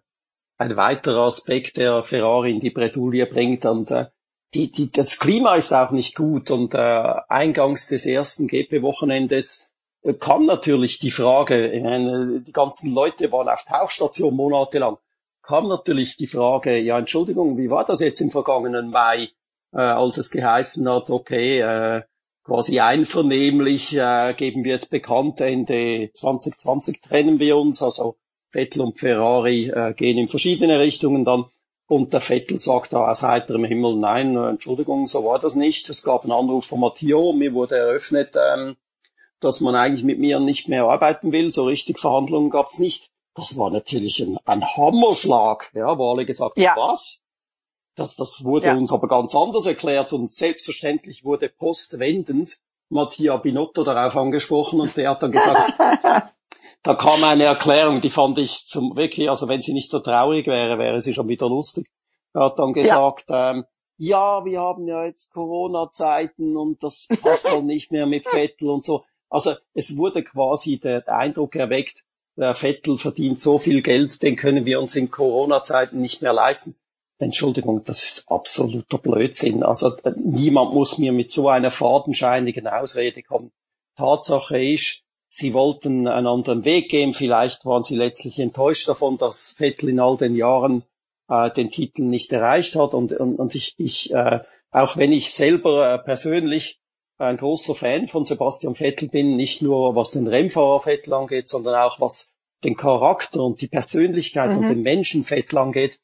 ein 0.59 0.77
weiterer 0.77 1.23
Aspekt, 1.23 1.79
der 1.79 2.05
Ferrari 2.05 2.51
in 2.51 2.61
die 2.61 2.71
Bredouille 2.71 3.25
bringt. 3.25 3.65
Und 3.65 3.91
äh, 3.91 4.07
die, 4.55 4.71
die, 4.71 4.91
das 4.91 5.19
Klima 5.19 5.57
ist 5.57 5.73
auch 5.73 5.91
nicht 5.91 6.15
gut. 6.15 6.51
Und 6.51 6.75
äh, 6.75 7.15
eingangs 7.29 7.89
des 7.89 8.07
ersten 8.07 8.49
GP-Wochenendes 8.49 9.71
äh, 10.03 10.15
kam 10.15 10.47
natürlich 10.47 10.99
die 10.99 11.11
Frage, 11.11 11.71
meine, 11.83 12.41
die 12.41 12.53
ganzen 12.53 12.95
Leute 12.95 13.31
waren 13.33 13.49
auf 13.49 13.65
Tauchstation 13.65 14.35
monatelang, 14.35 14.97
kam 15.43 15.69
natürlich 15.69 16.17
die 16.17 16.27
Frage, 16.27 16.79
ja 16.79 16.99
Entschuldigung, 16.99 17.59
wie 17.59 17.71
war 17.71 17.85
das 17.85 18.01
jetzt 18.01 18.21
im 18.21 18.31
vergangenen 18.31 18.91
Mai, 18.91 19.31
äh, 19.73 19.81
als 19.81 20.19
es 20.19 20.31
geheißen 20.31 20.89
hat, 20.89 21.11
okay, 21.11 21.61
äh, 21.61 22.03
quasi 22.45 22.81
einvernehmlich 22.81 23.95
äh, 23.95 24.33
geben 24.35 24.65
wir 24.65 24.73
jetzt 24.73 24.91
bekannt, 24.91 25.41
Ende 25.41 26.11
2020 26.15 27.03
trennen 27.03 27.39
wir 27.39 27.59
uns, 27.59 27.83
also 27.83 28.17
Vettel 28.51 28.81
und 28.81 28.99
Ferrari 28.99 29.69
äh, 29.69 29.93
gehen 29.93 30.17
in 30.17 30.29
verschiedene 30.29 30.81
Richtungen 30.81 31.27
dann 31.27 31.45
und 31.89 32.13
der 32.13 32.21
Vettel 32.21 32.61
sagt 32.61 32.93
da 32.93 33.11
aus 33.11 33.23
heiterem 33.23 33.65
Himmel, 33.65 33.97
nein, 33.97 34.37
äh, 34.37 34.51
Entschuldigung, 34.51 35.09
so 35.09 35.25
war 35.25 35.39
das 35.39 35.55
nicht. 35.55 35.89
Es 35.89 36.03
gab 36.03 36.23
einen 36.23 36.33
Anruf 36.33 36.67
von 36.67 36.81
Matteo, 36.81 37.33
mir 37.33 37.55
wurde 37.55 37.79
eröffnet, 37.79 38.35
ähm, 38.37 38.77
dass 39.41 39.61
man 39.61 39.75
eigentlich 39.75 40.05
mit 40.05 40.19
mir 40.19 40.39
nicht 40.39 40.69
mehr 40.69 40.85
arbeiten 40.85 41.33
will. 41.33 41.51
So 41.51 41.65
richtig 41.65 41.99
Verhandlungen 41.99 42.51
gab's 42.51 42.79
nicht. 42.79 43.11
Das 43.35 43.57
war 43.57 43.71
natürlich 43.71 44.21
ein, 44.21 44.37
ein 44.45 44.65
Hammerschlag, 44.65 45.71
ja, 45.75 45.97
wo 45.97 46.11
alle 46.11 46.27
gesagt 46.27 46.59
ja. 46.59 46.75
was? 46.77 47.23
Das, 47.95 48.17
das 48.17 48.45
wurde 48.45 48.67
ja. 48.67 48.75
uns 48.75 48.93
aber 48.93 49.09
ganz 49.09 49.35
anders 49.35 49.65
erklärt 49.65 50.13
und 50.13 50.33
selbstverständlich 50.33 51.25
wurde 51.25 51.49
postwendend 51.49 52.59
Mattia 52.91 53.37
Binotto 53.39 53.83
darauf 53.83 54.15
angesprochen 54.17 54.81
und 54.81 54.95
der 54.97 55.11
hat 55.11 55.23
dann 55.23 55.33
gesagt, 55.33 55.73
da 56.83 56.95
kam 56.95 57.25
eine 57.25 57.45
Erklärung, 57.45 58.01
die 58.01 58.11
fand 58.11 58.39
ich 58.39 58.67
zum 58.67 58.97
wirklich, 58.97 59.29
also 59.29 59.49
wenn 59.49 59.63
sie 59.63 59.73
nicht 59.73 59.91
so 59.91 59.99
traurig 60.01 60.47
wäre, 60.47 60.79
wäre 60.79 61.01
sie 61.01 61.15
schon 61.15 61.29
wieder 61.29 61.49
lustig. 61.49 61.87
Er 62.35 62.45
hat 62.45 62.59
dann 62.59 62.73
gesagt, 62.73 63.31
ja, 63.31 63.51
ähm, 63.51 63.65
ja 63.97 64.45
wir 64.45 64.61
haben 64.61 64.87
ja 64.87 65.05
jetzt 65.05 65.33
Corona-Zeiten 65.33 66.57
und 66.57 66.83
das 66.83 67.09
passt 67.23 67.47
dann 67.47 67.67
nicht 67.67 67.91
mehr 67.91 68.07
mit 68.07 68.27
Vettel 68.27 68.71
und 68.71 68.85
so. 68.85 69.05
Also 69.29 69.55
es 69.75 69.97
wurde 69.97 70.23
quasi 70.23 70.79
der, 70.79 71.03
der 71.03 71.17
Eindruck 71.17 71.57
erweckt, 71.57 72.05
der 72.37 72.55
Vettel 72.55 72.97
verdient 72.97 73.41
so 73.41 73.59
viel 73.59 73.83
Geld, 73.83 74.23
den 74.23 74.37
können 74.37 74.65
wir 74.65 74.81
uns 74.81 74.95
in 74.95 75.11
Corona-Zeiten 75.11 76.01
nicht 76.01 76.23
mehr 76.23 76.33
leisten. 76.33 76.77
Entschuldigung, 77.19 77.83
das 77.85 78.05
ist 78.05 78.31
absoluter 78.31 78.99
Blödsinn. 78.99 79.65
Also 79.65 79.97
äh, 80.05 80.13
niemand 80.17 80.73
muss 80.73 80.99
mir 80.99 81.13
mit 81.13 81.33
so 81.33 81.49
einer 81.49 81.73
fadenscheinigen 81.73 82.69
Ausrede 82.69 83.25
kommen. 83.25 83.51
Tatsache 83.97 84.63
ist, 84.63 85.03
sie 85.29 85.55
wollten 85.55 86.07
einen 86.09 86.27
anderen 86.27 86.65
Weg 86.65 86.91
gehen. 86.91 87.15
Vielleicht 87.15 87.65
waren 87.65 87.83
sie 87.83 87.97
letztlich 87.97 88.39
enttäuscht 88.39 88.89
davon, 88.89 89.19
dass 89.19 89.53
Vettel 89.59 89.91
in 89.91 90.01
all 90.01 90.17
den 90.17 90.37
Jahren 90.37 90.85
äh, 91.29 91.51
den 91.51 91.71
Titel 91.71 92.03
nicht 92.03 92.33
erreicht 92.33 92.77
hat. 92.77 92.95
Und, 92.95 93.13
und, 93.13 93.37
und 93.37 93.55
ich, 93.55 93.75
ich 93.79 94.13
äh, 94.13 94.41
auch 94.71 94.97
wenn 94.97 95.13
ich 95.13 95.33
selber 95.33 95.95
äh, 95.95 95.99
persönlich 95.99 96.81
ein 97.19 97.37
großer 97.37 97.75
Fan 97.75 98.07
von 98.09 98.25
Sebastian 98.25 98.75
Vettel 98.75 99.09
bin, 99.09 99.37
nicht 99.37 99.61
nur 99.61 99.97
was 99.97 100.13
den 100.13 100.27
Rennfahrer 100.29 100.83
Vettel 100.83 101.15
angeht, 101.15 101.49
sondern 101.49 101.75
auch 101.75 102.01
was 102.01 102.33
den 102.65 102.77
Charakter 102.77 103.43
und 103.43 103.61
die 103.61 103.69
Persönlichkeit 103.69 104.53
mhm. 104.53 104.59
und 104.59 104.69
den 104.69 104.83
Menschen 104.83 105.25
Vettel 105.25 105.59
angeht, 105.59 106.01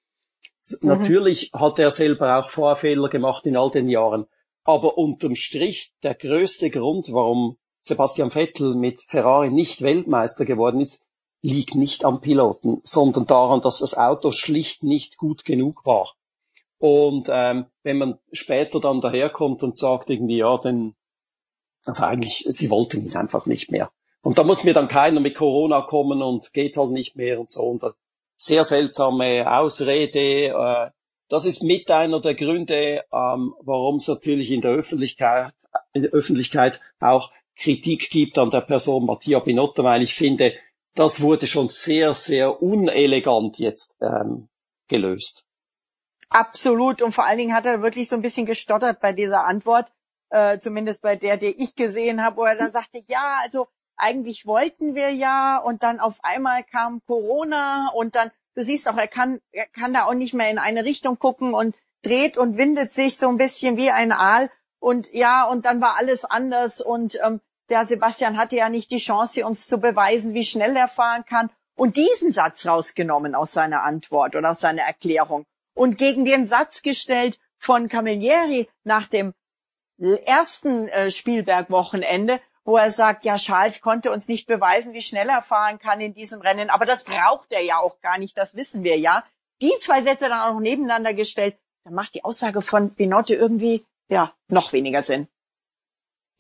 Mhm. 0.81 0.89
Natürlich 0.89 1.51
hat 1.53 1.79
er 1.79 1.91
selber 1.91 2.39
auch 2.39 2.51
Vorfehler 2.51 3.09
gemacht 3.09 3.47
in 3.47 3.57
all 3.57 3.71
den 3.71 3.89
Jahren. 3.89 4.25
Aber 4.65 4.97
unterm 4.97 5.37
Strich 5.37 5.93
der 6.03 6.15
größte 6.15 6.71
Grund, 6.71 7.13
warum 7.13 7.59
Sebastian 7.85 8.31
Vettel 8.31 8.75
mit 8.75 9.03
Ferrari 9.03 9.51
nicht 9.51 9.83
Weltmeister 9.83 10.45
geworden 10.45 10.81
ist, 10.81 11.05
liegt 11.43 11.75
nicht 11.75 12.05
am 12.05 12.21
Piloten, 12.21 12.81
sondern 12.83 13.27
daran, 13.27 13.61
dass 13.61 13.81
das 13.81 13.97
Auto 13.97 14.33
schlicht 14.33 14.83
nicht 14.83 15.19
gut 15.19 15.45
genug 15.45 15.85
war. 15.85 16.15
Und 16.79 17.29
ähm, 17.31 17.67
wenn 17.83 17.99
man 17.99 18.19
später 18.33 18.81
dann 18.81 19.01
daherkommt 19.01 19.63
und 19.63 19.77
sagt 19.77 20.09
irgendwie, 20.09 20.39
ja, 20.39 20.57
denn 20.59 20.95
also 21.85 22.05
eigentlich, 22.05 22.47
sie 22.49 22.71
wollten 22.71 23.07
ihn 23.07 23.15
einfach 23.17 23.45
nicht 23.45 23.71
mehr. 23.71 23.91
Und 24.23 24.39
da 24.39 24.45
muss 24.45 24.65
mir 24.65 24.73
dann 24.73 24.89
keiner 24.89 25.21
mit 25.21 25.35
Corona 25.35 25.83
kommen 25.83 26.23
und 26.23 26.55
geht 26.55 26.79
halt 26.79 26.91
nicht 26.91 27.15
mehr 27.17 27.39
und 27.39 27.53
so. 27.53 27.63
Und 27.63 27.85
sehr 28.37 28.65
seltsame 28.65 29.51
Ausrede. 29.59 30.49
Äh, 30.49 30.91
das 31.29 31.45
ist 31.45 31.63
mit 31.63 31.91
einer 31.91 32.21
der 32.21 32.35
Gründe, 32.35 33.05
ähm, 33.13 33.55
warum 33.61 33.97
es 33.97 34.09
natürlich 34.09 34.51
in 34.51 34.63
der 34.63 34.73
Öffentlichkeit, 34.73 35.53
in 35.93 36.03
der 36.03 36.13
Öffentlichkeit 36.13 36.81
auch 37.01 37.31
Kritik 37.57 38.11
gibt 38.11 38.39
an 38.39 38.51
der 38.51 38.63
Person 38.63 39.07
Mattia 39.07 39.39
Binotto, 39.39 39.85
weil 39.85 40.03
ich 40.03 40.15
finde, 40.15 40.55
das 40.95 41.21
wurde 41.21 41.47
schon 41.47 41.69
sehr, 41.69 42.15
sehr 42.15 42.63
unelegant 42.63 43.59
jetzt 43.59 43.95
ähm, 44.01 44.49
gelöst. 44.89 45.45
Absolut. 46.29 47.03
Und 47.03 47.13
vor 47.13 47.25
allen 47.25 47.39
Dingen 47.39 47.55
hat 47.55 47.67
er 47.67 47.83
wirklich 47.83 48.09
so 48.09 48.17
ein 48.17 48.23
bisschen 48.23 48.47
gestottert 48.47 49.01
bei 49.01 49.13
dieser 49.13 49.45
Antwort, 49.45 49.93
äh, 50.31 50.59
zumindest 50.59 51.03
bei 51.03 51.17
der, 51.17 51.37
die 51.37 51.63
ich 51.63 51.77
gesehen 51.77 52.25
habe, 52.25 52.39
wo 52.39 52.45
er 52.45 52.57
dann 52.57 52.73
sagte, 52.73 53.03
ja, 53.07 53.41
also 53.43 53.69
eigentlich 53.97 54.47
wollten 54.47 54.95
wir 54.95 55.11
ja 55.11 55.59
und 55.59 55.83
dann 55.83 56.01
auf 56.01 56.19
einmal 56.23 56.65
kam 56.65 57.01
Corona 57.07 57.91
und 57.95 58.17
dann, 58.17 58.31
du 58.55 58.63
siehst 58.63 58.89
auch, 58.89 58.97
er 58.97 59.07
kann, 59.07 59.41
er 59.53 59.67
kann 59.67 59.93
da 59.93 60.07
auch 60.07 60.15
nicht 60.15 60.35
mehr 60.35 60.51
in 60.51 60.59
eine 60.59 60.85
Richtung 60.85 61.19
gucken 61.19 61.55
und 61.55 61.77
dreht 62.03 62.37
und 62.37 62.59
windet 62.59 62.95
sich 62.95 63.17
so 63.17 63.29
ein 63.29 63.39
bisschen 63.39 63.77
wie 63.77 63.91
ein 63.91 64.13
Aal 64.13 64.51
und 64.85 65.15
ja, 65.15 65.45
und 65.45 65.65
dann 65.65 65.81
war 65.81 65.97
alles 65.97 66.27
anders. 66.27 66.83
Und 66.83 67.19
ähm, 67.25 67.41
der 67.71 67.87
Sebastian 67.87 68.37
hatte 68.37 68.57
ja 68.57 68.69
nicht 68.69 68.91
die 68.91 68.99
Chance, 68.99 69.47
uns 69.47 69.67
zu 69.67 69.79
beweisen, 69.79 70.35
wie 70.35 70.45
schnell 70.45 70.77
er 70.77 70.89
fahren 70.89 71.25
kann. 71.25 71.49
Und 71.75 71.97
diesen 71.97 72.35
Satz 72.35 72.67
rausgenommen 72.67 73.35
aus 73.35 73.53
seiner 73.53 73.83
Antwort 73.83 74.37
oder 74.37 74.51
aus 74.51 74.61
seiner 74.61 74.83
Erklärung. 74.83 75.47
Und 75.75 75.97
gegen 75.97 76.27
den 76.27 76.47
Satz 76.47 76.83
gestellt 76.83 77.39
von 77.59 77.89
Camilleri 77.89 78.69
nach 78.85 79.07
dem 79.07 79.33
ersten 80.27 80.89
äh, 80.89 81.11
Spielberg-Wochenende, 81.11 82.43
wo 82.67 82.77
er 82.77 82.91
sagt, 82.91 83.25
ja, 83.25 83.37
Charles 83.37 83.81
konnte 83.81 84.13
uns 84.13 84.29
nicht 84.29 84.47
beweisen, 84.47 84.93
wie 84.93 85.01
schnell 85.01 85.31
er 85.31 85.41
fahren 85.41 85.79
kann 85.79 86.03
in 86.03 86.13
diesem 86.13 86.43
Rennen, 86.43 86.69
aber 86.69 86.85
das 86.85 87.05
braucht 87.05 87.51
er 87.53 87.63
ja 87.63 87.79
auch 87.79 88.01
gar 88.01 88.19
nicht, 88.19 88.37
das 88.37 88.55
wissen 88.55 88.85
wir 88.85 88.99
ja. 88.99 89.25
Die 89.63 89.73
zwei 89.81 90.03
Sätze 90.03 90.29
dann 90.29 90.41
auch 90.41 90.53
noch 90.53 90.61
nebeneinander 90.61 91.15
gestellt, 91.15 91.57
dann 91.85 91.95
macht 91.95 92.15
die 92.15 92.25
Aussage 92.25 92.61
von 92.61 92.91
Binotte 92.91 93.35
irgendwie, 93.35 93.87
ja, 94.09 94.35
noch 94.49 94.73
weniger 94.73 95.03
Sinn. 95.03 95.29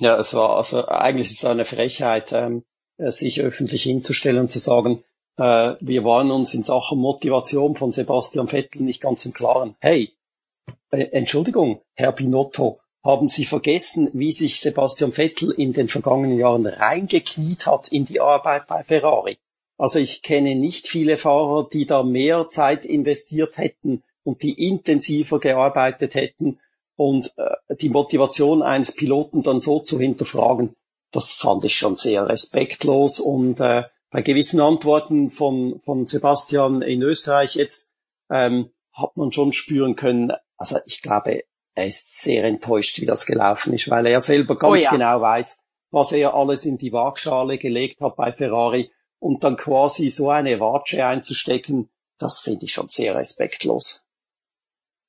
Ja, 0.00 0.18
es 0.18 0.34
war, 0.34 0.56
also 0.56 0.86
eigentlich 0.88 1.30
ist 1.30 1.38
es 1.38 1.44
eine 1.44 1.64
Frechheit, 1.64 2.32
ähm, 2.32 2.64
äh, 2.98 3.12
sich 3.12 3.40
öffentlich 3.40 3.84
hinzustellen 3.84 4.40
und 4.40 4.50
zu 4.50 4.58
sagen, 4.58 5.04
äh, 5.36 5.74
wir 5.80 6.04
waren 6.04 6.30
uns 6.30 6.54
in 6.54 6.62
Sachen 6.62 6.98
Motivation 6.98 7.76
von 7.76 7.92
Sebastian 7.92 8.48
Vettel 8.48 8.82
nicht 8.82 9.00
ganz 9.00 9.24
im 9.24 9.32
Klaren. 9.32 9.76
Hey, 9.80 10.12
äh, 10.90 11.04
Entschuldigung, 11.12 11.80
Herr 11.94 12.12
Binotto, 12.12 12.80
haben 13.04 13.28
Sie 13.28 13.44
vergessen, 13.44 14.10
wie 14.14 14.32
sich 14.32 14.60
Sebastian 14.60 15.12
Vettel 15.12 15.50
in 15.52 15.72
den 15.72 15.88
vergangenen 15.88 16.38
Jahren 16.38 16.66
reingekniet 16.66 17.66
hat 17.66 17.88
in 17.88 18.04
die 18.04 18.20
Arbeit 18.20 18.66
bei 18.66 18.82
Ferrari. 18.82 19.38
Also 19.76 19.98
ich 19.98 20.22
kenne 20.22 20.54
nicht 20.54 20.88
viele 20.88 21.18
Fahrer, 21.18 21.68
die 21.70 21.84
da 21.84 22.02
mehr 22.02 22.48
Zeit 22.48 22.84
investiert 22.84 23.58
hätten 23.58 24.02
und 24.22 24.42
die 24.42 24.68
intensiver 24.68 25.38
gearbeitet 25.38 26.14
hätten 26.14 26.58
und 26.96 27.32
äh, 27.36 27.76
die 27.76 27.88
Motivation 27.88 28.62
eines 28.62 28.94
Piloten 28.94 29.42
dann 29.42 29.60
so 29.60 29.80
zu 29.80 29.98
hinterfragen, 29.98 30.74
das 31.12 31.32
fand 31.32 31.64
ich 31.64 31.76
schon 31.76 31.96
sehr 31.96 32.28
respektlos 32.28 33.20
und 33.20 33.60
äh, 33.60 33.84
bei 34.10 34.22
gewissen 34.22 34.60
Antworten 34.60 35.30
von, 35.30 35.80
von 35.84 36.06
Sebastian 36.06 36.82
in 36.82 37.02
Österreich 37.02 37.56
jetzt 37.56 37.90
ähm, 38.30 38.70
hat 38.92 39.16
man 39.16 39.32
schon 39.32 39.52
spüren 39.52 39.96
können, 39.96 40.32
also 40.56 40.78
ich 40.86 41.02
glaube, 41.02 41.42
er 41.74 41.86
ist 41.86 42.20
sehr 42.20 42.44
enttäuscht, 42.44 43.00
wie 43.00 43.06
das 43.06 43.26
gelaufen 43.26 43.74
ist, 43.74 43.90
weil 43.90 44.06
er 44.06 44.20
selber 44.20 44.56
ganz 44.56 44.72
oh 44.72 44.76
ja. 44.76 44.90
genau 44.90 45.20
weiß, 45.20 45.60
was 45.90 46.12
er 46.12 46.34
alles 46.34 46.64
in 46.64 46.78
die 46.78 46.92
Waagschale 46.92 47.58
gelegt 47.58 48.00
hat 48.00 48.16
bei 48.16 48.32
Ferrari 48.32 48.92
und 49.18 49.42
dann 49.42 49.56
quasi 49.56 50.10
so 50.10 50.30
eine 50.30 50.60
Watsche 50.60 51.04
einzustecken, 51.04 51.90
das 52.18 52.38
finde 52.38 52.66
ich 52.66 52.72
schon 52.72 52.88
sehr 52.88 53.16
respektlos. 53.16 54.03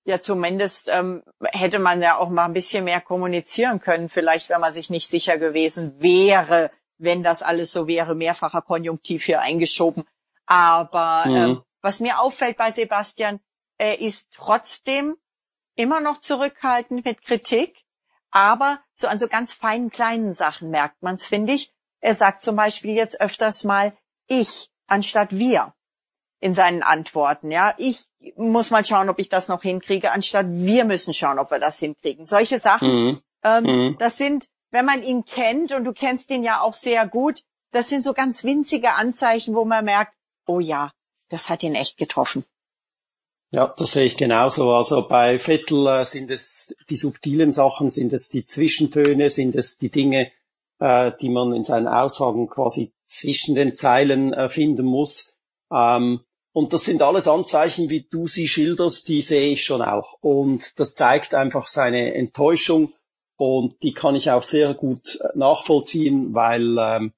Ja, 0.05 0.19
zumindest 0.19 0.87
ähm, 0.87 1.23
hätte 1.51 1.79
man 1.79 2.01
ja 2.01 2.17
auch 2.17 2.29
mal 2.29 2.45
ein 2.45 2.53
bisschen 2.53 2.85
mehr 2.85 3.01
kommunizieren 3.01 3.79
können, 3.79 4.07
vielleicht 4.07 4.49
wenn 4.49 4.61
man 4.61 4.71
sich 4.71 4.89
nicht 4.89 5.07
sicher 5.07 5.37
gewesen 5.37 5.99
wäre, 5.99 6.71
wenn 6.97 7.23
das 7.23 7.41
alles 7.41 7.71
so 7.71 7.87
wäre, 7.87 8.13
mehrfacher 8.13 8.61
Konjunktiv 8.61 9.23
hier 9.23 9.41
eingeschoben. 9.41 10.03
Aber 10.45 11.23
mhm. 11.25 11.35
ähm, 11.35 11.61
was 11.81 11.99
mir 11.99 12.19
auffällt 12.19 12.57
bei 12.57 12.71
Sebastian, 12.71 13.39
er 13.77 13.99
ist 13.99 14.31
trotzdem 14.31 15.15
immer 15.75 15.99
noch 16.01 16.21
zurückhaltend 16.21 17.03
mit 17.03 17.23
Kritik, 17.23 17.85
Aber 18.35 18.81
so 18.93 19.07
an 19.07 19.17
so 19.17 19.29
ganz 19.29 19.53
feinen 19.53 19.89
kleinen 19.89 20.33
Sachen 20.33 20.69
merkt 20.69 21.01
man's, 21.01 21.25
finde 21.25 21.53
ich. 21.53 21.71
Er 22.01 22.15
sagt 22.15 22.41
zum 22.41 22.57
Beispiel 22.57 22.93
jetzt 22.93 23.21
öfters 23.21 23.63
mal 23.63 23.97
ich 24.27 24.69
anstatt 24.87 25.31
wir 25.31 25.73
in 26.45 26.53
seinen 26.53 26.83
Antworten. 26.83 27.49
Ja, 27.49 27.73
ich 27.79 28.05
muss 28.35 28.69
mal 28.69 28.85
schauen, 28.85 29.09
ob 29.09 29.17
ich 29.17 29.29
das 29.29 29.47
noch 29.47 29.63
hinkriege, 29.63 30.11
anstatt 30.11 30.45
wir 30.47 30.85
müssen 30.85 31.11
schauen, 31.11 31.39
ob 31.39 31.49
wir 31.49 31.57
das 31.57 31.79
hinkriegen. 31.79 32.23
Solche 32.23 32.59
Sachen, 32.59 32.87
Mhm. 32.87 33.21
ähm, 33.43 33.63
Mhm. 33.63 33.95
das 33.97 34.17
sind, 34.17 34.47
wenn 34.69 34.85
man 34.85 35.01
ihn 35.01 35.25
kennt 35.25 35.71
und 35.71 35.85
du 35.85 35.91
kennst 35.91 36.29
ihn 36.29 36.43
ja 36.43 36.61
auch 36.61 36.75
sehr 36.75 37.07
gut, 37.07 37.41
das 37.71 37.89
sind 37.89 38.03
so 38.03 38.13
ganz 38.13 38.43
winzige 38.43 38.93
Anzeichen, 38.93 39.55
wo 39.55 39.65
man 39.65 39.85
merkt, 39.85 40.13
oh 40.45 40.59
ja, 40.59 40.91
das 41.29 41.49
hat 41.49 41.63
ihn 41.63 41.73
echt 41.73 41.97
getroffen. 41.97 42.45
Ja, 43.49 43.73
das 43.75 43.93
sehe 43.93 44.05
ich 44.05 44.15
genauso. 44.15 44.71
Also 44.71 45.07
bei 45.07 45.39
Vettel 45.39 45.87
äh, 45.87 46.05
sind 46.05 46.29
es 46.29 46.75
die 46.91 46.95
subtilen 46.97 47.53
Sachen, 47.53 47.89
sind 47.89 48.13
es 48.13 48.29
die 48.29 48.45
Zwischentöne, 48.45 49.31
sind 49.31 49.55
es 49.55 49.79
die 49.79 49.89
Dinge, 49.89 50.31
äh, 50.77 51.11
die 51.19 51.29
man 51.29 51.53
in 51.53 51.63
seinen 51.63 51.87
Aussagen 51.87 52.47
quasi 52.47 52.93
zwischen 53.07 53.55
den 53.55 53.73
Zeilen 53.73 54.31
äh, 54.31 54.47
finden 54.49 54.85
muss. 54.85 55.39
Ähm, 55.71 56.19
und 56.55 56.71
das 56.71 56.85
sind 56.85 57.01
alles 57.01 57.27
Anzeichen, 57.27 57.89
wie 57.89 58.07
du 58.09 58.27
sie 58.27 58.47
schilderst, 58.47 59.09
die 59.09 59.21
sehe 59.21 59.51
ich 59.51 59.65
schon 59.65 59.81
auch. 59.81 60.13
Und 60.21 60.79
das 60.79 60.95
zeigt 60.95 61.35
einfach 61.35 61.67
seine 61.67 62.13
Enttäuschung 62.15 62.93
und 63.35 63.83
die 63.83 63.91
kann 63.91 64.15
ich 64.15 64.31
auch 64.31 64.43
sehr 64.43 64.73
gut 64.73 65.19
äh, 65.19 65.37
nachvollziehen, 65.37 66.33
weil 66.33 66.77
ähm, 66.79 67.11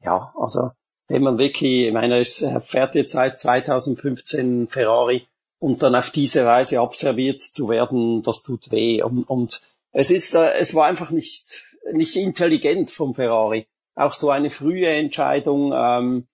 ja, 0.00 0.32
also 0.34 0.70
wenn 1.08 1.22
man 1.22 1.36
wirklich, 1.36 1.88
ich 1.88 1.92
meine, 1.92 2.16
er 2.16 2.60
fährt 2.62 2.94
jetzt 2.94 3.12
seit 3.12 3.38
2015 3.38 4.68
Ferrari 4.68 5.26
und 5.58 5.82
dann 5.82 5.94
auf 5.94 6.08
diese 6.08 6.46
Weise 6.46 6.80
abserviert 6.80 7.42
zu 7.42 7.68
werden, 7.68 8.22
das 8.22 8.42
tut 8.42 8.70
weh. 8.70 9.02
Und, 9.02 9.24
und 9.24 9.60
es 9.92 10.10
ist, 10.10 10.34
äh, 10.34 10.54
es 10.54 10.74
war 10.74 10.86
einfach 10.86 11.10
nicht 11.10 11.66
nicht 11.92 12.16
intelligent 12.16 12.88
vom 12.88 13.14
Ferrari. 13.14 13.66
Auch 13.94 14.14
so 14.14 14.30
eine 14.30 14.50
frühe 14.50 14.88
Entscheidung. 14.88 15.74
Ähm, 15.74 16.28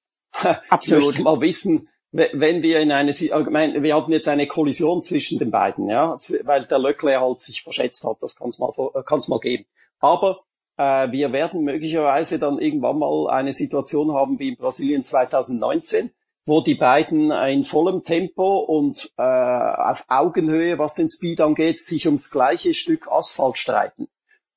Absolut. 0.70 0.70
Ich 1.02 1.06
möchte 1.06 1.22
mal 1.22 1.40
wissen, 1.40 1.88
wenn 2.12 2.62
wir 2.62 2.80
in 2.80 2.92
eine, 2.92 3.10
ich 3.10 3.32
meine, 3.50 3.82
wir 3.82 3.96
hatten 3.96 4.12
jetzt 4.12 4.28
eine 4.28 4.46
Kollision 4.46 5.02
zwischen 5.02 5.38
den 5.38 5.50
beiden, 5.50 5.88
ja, 5.88 6.18
weil 6.44 6.64
der 6.64 6.78
Leclerc 6.78 7.20
halt 7.20 7.42
sich 7.42 7.62
verschätzt 7.62 8.04
hat. 8.04 8.18
Das 8.20 8.36
kann 8.36 8.48
es 8.48 8.58
mal, 8.58 8.72
äh, 8.94 9.02
kann's 9.04 9.28
mal 9.28 9.40
geben. 9.40 9.66
Aber 9.98 10.40
äh, 10.76 11.10
wir 11.10 11.32
werden 11.32 11.62
möglicherweise 11.62 12.38
dann 12.38 12.58
irgendwann 12.58 12.98
mal 12.98 13.28
eine 13.28 13.52
Situation 13.52 14.12
haben 14.12 14.38
wie 14.38 14.50
in 14.50 14.56
Brasilien 14.56 15.04
2019, 15.04 16.10
wo 16.46 16.60
die 16.60 16.74
beiden 16.74 17.30
äh, 17.30 17.52
in 17.52 17.64
vollem 17.64 18.04
Tempo 18.04 18.58
und 18.58 19.10
äh, 19.16 19.22
auf 19.22 20.04
Augenhöhe, 20.08 20.78
was 20.78 20.94
den 20.94 21.10
Speed 21.10 21.40
angeht, 21.40 21.80
sich 21.80 22.06
ums 22.06 22.30
gleiche 22.30 22.74
Stück 22.74 23.08
Asphalt 23.10 23.58
streiten. 23.58 24.08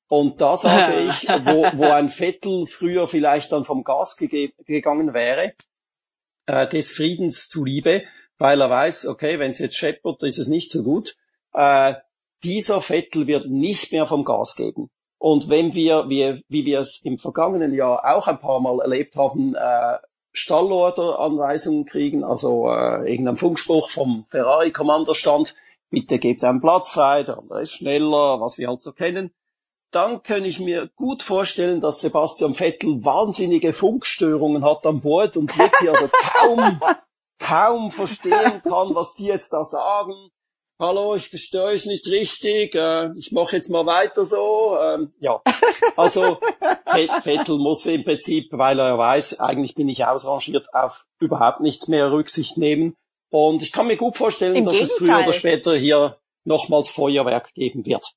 Und 0.08 0.40
da 0.40 0.56
sage 0.56 1.00
ich, 1.10 1.28
wo, 1.28 1.66
wo 1.78 1.84
ein 1.90 2.10
Vettel 2.10 2.66
früher 2.66 3.08
vielleicht 3.08 3.52
dann 3.52 3.64
vom 3.64 3.84
Gas 3.84 4.16
gegangen 4.16 5.14
wäre, 5.14 5.52
äh, 6.50 6.66
des 6.66 6.92
Friedens 6.92 7.48
zuliebe, 7.48 8.02
weil 8.38 8.60
er 8.60 8.70
weiß, 8.70 9.06
okay, 9.06 9.38
wenn 9.38 9.52
es 9.52 9.58
jetzt 9.58 9.76
scheppert, 9.76 10.22
ist 10.22 10.38
es 10.38 10.48
nicht 10.48 10.72
so 10.72 10.82
gut. 10.82 11.16
Äh, 11.52 11.94
dieser 12.42 12.80
Vettel 12.80 13.26
wird 13.26 13.48
nicht 13.48 13.92
mehr 13.92 14.06
vom 14.06 14.24
Gas 14.24 14.56
geben. 14.56 14.90
Und 15.18 15.48
wenn 15.48 15.74
wir, 15.74 16.08
wie, 16.08 16.42
wie 16.48 16.64
wir 16.64 16.80
es 16.80 17.02
im 17.04 17.18
vergangenen 17.18 17.74
Jahr 17.74 18.04
auch 18.04 18.26
ein 18.26 18.40
paar 18.40 18.60
Mal 18.60 18.80
erlebt 18.80 19.16
haben, 19.16 19.54
äh, 19.54 19.98
Stallorder-Anweisungen 20.32 21.84
kriegen, 21.84 22.24
also 22.24 22.68
äh, 22.68 23.10
irgendein 23.10 23.36
Funkspruch 23.36 23.90
vom 23.90 24.24
Ferrari-Kommandostand, 24.30 25.54
bitte 25.90 26.18
gebt 26.18 26.42
einen 26.44 26.60
Platz 26.60 26.90
frei, 26.90 27.22
der 27.24 27.38
andere 27.38 27.62
ist 27.62 27.72
schneller, 27.72 28.40
was 28.40 28.56
wir 28.56 28.68
halt 28.68 28.80
so 28.80 28.92
kennen, 28.92 29.30
dann 29.90 30.22
kann 30.22 30.44
ich 30.44 30.60
mir 30.60 30.88
gut 30.96 31.22
vorstellen, 31.22 31.80
dass 31.80 32.00
Sebastian 32.00 32.54
Vettel 32.54 33.04
wahnsinnige 33.04 33.72
Funkstörungen 33.72 34.64
hat 34.64 34.86
an 34.86 35.00
Bord 35.00 35.36
und 35.36 35.56
wirklich 35.58 35.90
also 35.90 36.08
kaum, 36.12 36.80
kaum 37.38 37.90
verstehen 37.90 38.62
kann, 38.62 38.94
was 38.94 39.14
die 39.14 39.24
jetzt 39.24 39.52
da 39.52 39.64
sagen. 39.64 40.14
Hallo, 40.78 41.14
ich 41.14 41.28
verstehe 41.28 41.64
euch 41.64 41.84
nicht 41.84 42.06
richtig, 42.06 42.74
äh, 42.74 43.10
ich 43.18 43.32
mache 43.32 43.56
jetzt 43.56 43.68
mal 43.68 43.84
weiter 43.84 44.24
so. 44.24 44.78
Ähm, 44.80 45.12
ja, 45.20 45.42
also 45.96 46.38
Ve- 46.86 47.08
Vettel 47.22 47.58
muss 47.58 47.84
im 47.84 48.02
Prinzip, 48.02 48.48
weil 48.52 48.78
er 48.78 48.96
weiß, 48.96 49.40
eigentlich 49.40 49.74
bin 49.74 49.88
ich 49.90 50.06
ausrangiert, 50.06 50.72
auf 50.72 51.04
überhaupt 51.18 51.60
nichts 51.60 51.88
mehr 51.88 52.10
Rücksicht 52.12 52.56
nehmen. 52.56 52.94
Und 53.30 53.62
ich 53.62 53.72
kann 53.72 53.88
mir 53.88 53.98
gut 53.98 54.16
vorstellen, 54.16 54.56
Im 54.56 54.64
dass 54.64 54.80
es 54.80 54.92
früher 54.92 55.08
Gegenteil. 55.08 55.24
oder 55.24 55.32
später 55.34 55.74
hier 55.76 56.16
nochmals 56.44 56.88
Feuerwerk 56.88 57.52
geben 57.52 57.84
wird. 57.84 58.14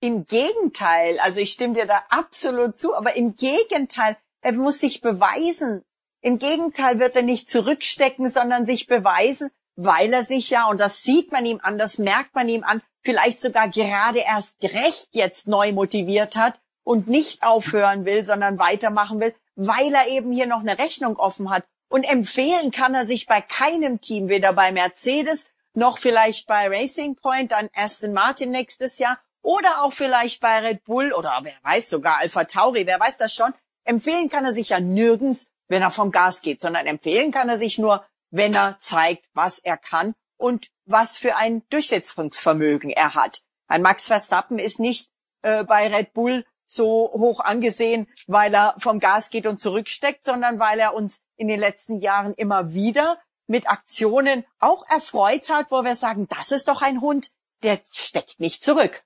Im 0.00 0.26
Gegenteil, 0.26 1.18
also 1.20 1.40
ich 1.40 1.52
stimme 1.52 1.74
dir 1.74 1.86
da 1.86 2.04
absolut 2.10 2.78
zu, 2.78 2.94
aber 2.94 3.16
im 3.16 3.34
Gegenteil, 3.34 4.16
er 4.42 4.52
muss 4.52 4.80
sich 4.80 5.00
beweisen. 5.00 5.84
Im 6.20 6.38
Gegenteil 6.38 7.00
wird 7.00 7.16
er 7.16 7.22
nicht 7.22 7.48
zurückstecken, 7.48 8.28
sondern 8.28 8.66
sich 8.66 8.86
beweisen, 8.86 9.50
weil 9.74 10.12
er 10.12 10.24
sich 10.24 10.50
ja, 10.50 10.68
und 10.68 10.78
das 10.78 11.02
sieht 11.02 11.32
man 11.32 11.46
ihm 11.46 11.60
an, 11.62 11.78
das 11.78 11.98
merkt 11.98 12.34
man 12.34 12.48
ihm 12.48 12.64
an, 12.64 12.82
vielleicht 13.02 13.40
sogar 13.40 13.68
gerade 13.68 14.18
erst 14.18 14.62
recht 14.62 15.08
jetzt 15.12 15.48
neu 15.48 15.72
motiviert 15.72 16.36
hat 16.36 16.60
und 16.84 17.08
nicht 17.08 17.42
aufhören 17.42 18.04
will, 18.04 18.24
sondern 18.24 18.58
weitermachen 18.58 19.20
will, 19.20 19.34
weil 19.54 19.94
er 19.94 20.08
eben 20.08 20.32
hier 20.32 20.46
noch 20.46 20.60
eine 20.60 20.78
Rechnung 20.78 21.16
offen 21.16 21.50
hat. 21.50 21.64
Und 21.88 22.04
empfehlen 22.04 22.70
kann 22.70 22.94
er 22.94 23.06
sich 23.06 23.26
bei 23.26 23.40
keinem 23.40 24.00
Team, 24.00 24.28
weder 24.28 24.52
bei 24.52 24.72
Mercedes 24.72 25.46
noch 25.74 25.98
vielleicht 25.98 26.46
bei 26.46 26.68
Racing 26.68 27.16
Point, 27.16 27.52
dann 27.52 27.68
Aston 27.74 28.12
Martin 28.12 28.50
nächstes 28.50 28.98
Jahr 28.98 29.18
oder 29.46 29.82
auch 29.82 29.92
vielleicht 29.92 30.40
bei 30.40 30.58
Red 30.58 30.82
Bull 30.82 31.12
oder 31.12 31.38
wer 31.42 31.54
weiß 31.62 31.88
sogar 31.88 32.18
Alpha 32.18 32.44
Tauri, 32.44 32.84
wer 32.84 32.98
weiß 32.98 33.16
das 33.16 33.32
schon. 33.32 33.54
Empfehlen 33.84 34.28
kann 34.28 34.44
er 34.44 34.52
sich 34.52 34.70
ja 34.70 34.80
nirgends, 34.80 35.48
wenn 35.68 35.82
er 35.82 35.92
vom 35.92 36.10
Gas 36.10 36.42
geht, 36.42 36.60
sondern 36.60 36.86
empfehlen 36.86 37.30
kann 37.30 37.48
er 37.48 37.56
sich 37.56 37.78
nur, 37.78 38.04
wenn 38.30 38.54
er 38.54 38.76
zeigt, 38.80 39.26
was 39.34 39.60
er 39.60 39.76
kann 39.76 40.14
und 40.36 40.66
was 40.84 41.16
für 41.16 41.36
ein 41.36 41.62
Durchsetzungsvermögen 41.70 42.90
er 42.90 43.14
hat. 43.14 43.40
Ein 43.68 43.82
Max 43.82 44.08
Verstappen 44.08 44.58
ist 44.58 44.80
nicht 44.80 45.10
äh, 45.42 45.62
bei 45.62 45.94
Red 45.94 46.12
Bull 46.12 46.44
so 46.66 47.12
hoch 47.12 47.38
angesehen, 47.38 48.08
weil 48.26 48.52
er 48.52 48.74
vom 48.78 48.98
Gas 48.98 49.30
geht 49.30 49.46
und 49.46 49.60
zurücksteckt, 49.60 50.24
sondern 50.24 50.58
weil 50.58 50.80
er 50.80 50.92
uns 50.92 51.22
in 51.36 51.46
den 51.46 51.60
letzten 51.60 52.00
Jahren 52.00 52.34
immer 52.34 52.72
wieder 52.74 53.20
mit 53.46 53.70
Aktionen 53.70 54.44
auch 54.58 54.84
erfreut 54.88 55.50
hat, 55.50 55.70
wo 55.70 55.84
wir 55.84 55.94
sagen, 55.94 56.26
das 56.26 56.50
ist 56.50 56.66
doch 56.66 56.82
ein 56.82 57.00
Hund, 57.00 57.30
der 57.62 57.78
steckt 57.92 58.40
nicht 58.40 58.64
zurück. 58.64 59.05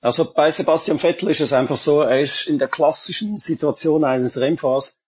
Also 0.00 0.32
bei 0.32 0.50
Sebastian 0.50 0.98
Vettel 0.98 1.30
ist 1.30 1.40
es 1.40 1.52
einfach 1.52 1.76
so, 1.76 2.02
er 2.02 2.20
ist 2.20 2.46
in 2.46 2.58
der 2.58 2.68
klassischen 2.68 3.38
Situation 3.38 4.04
eines 4.04 4.40
Rennfahrers, 4.40 4.98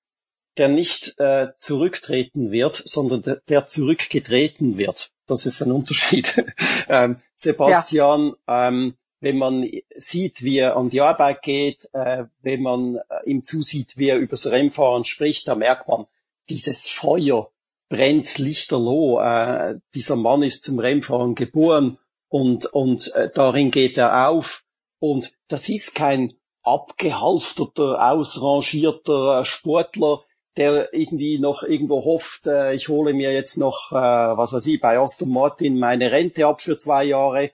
der 0.56 0.68
nicht 0.68 1.18
äh, 1.18 1.48
zurücktreten 1.56 2.50
wird, 2.50 2.82
sondern 2.84 3.22
der, 3.22 3.36
der 3.48 3.66
zurückgetreten 3.66 4.76
wird. 4.76 5.10
Das 5.26 5.46
ist 5.46 5.60
ein 5.60 5.70
Unterschied. 5.70 6.44
ähm, 6.88 7.20
Sebastian, 7.36 8.34
ähm, 8.48 8.94
wenn 9.20 9.38
man 9.38 9.70
sieht, 9.96 10.42
wie 10.42 10.58
er 10.58 10.76
an 10.76 10.90
die 10.90 11.02
Arbeit 11.02 11.42
geht, 11.42 11.88
äh, 11.92 12.24
wenn 12.42 12.62
man 12.62 12.96
äh, 12.96 13.02
ihm 13.26 13.44
zusieht, 13.44 13.96
wie 13.96 14.08
er 14.08 14.18
übers 14.18 14.50
Rennfahren 14.50 15.04
spricht, 15.04 15.46
da 15.46 15.54
merkt 15.54 15.86
man, 15.88 16.06
dieses 16.48 16.88
Feuer 16.88 17.52
brennt 17.88 18.38
lichterloh. 18.38 19.20
Äh, 19.20 19.78
dieser 19.94 20.16
Mann 20.16 20.42
ist 20.42 20.64
zum 20.64 20.78
Rennfahren 20.78 21.36
geboren 21.36 21.98
und, 22.28 22.66
und 22.66 23.14
äh, 23.14 23.30
darin 23.32 23.70
geht 23.70 23.98
er 23.98 24.28
auf. 24.28 24.64
Und 25.00 25.32
das 25.48 25.68
ist 25.68 25.94
kein 25.94 26.32
abgehalfterter, 26.62 28.12
ausrangierter 28.12 29.44
Sportler, 29.44 30.22
der 30.56 30.92
irgendwie 30.92 31.38
noch 31.38 31.62
irgendwo 31.62 32.04
hofft, 32.04 32.46
äh, 32.46 32.74
ich 32.74 32.88
hole 32.88 33.14
mir 33.14 33.32
jetzt 33.32 33.56
noch, 33.56 33.92
äh, 33.92 33.94
was 33.94 34.52
weiß 34.52 34.66
ich, 34.66 34.80
bei 34.80 34.98
Aston 34.98 35.30
Martin 35.30 35.78
meine 35.78 36.12
Rente 36.12 36.46
ab 36.46 36.60
für 36.60 36.76
zwei 36.76 37.04
Jahre, 37.04 37.44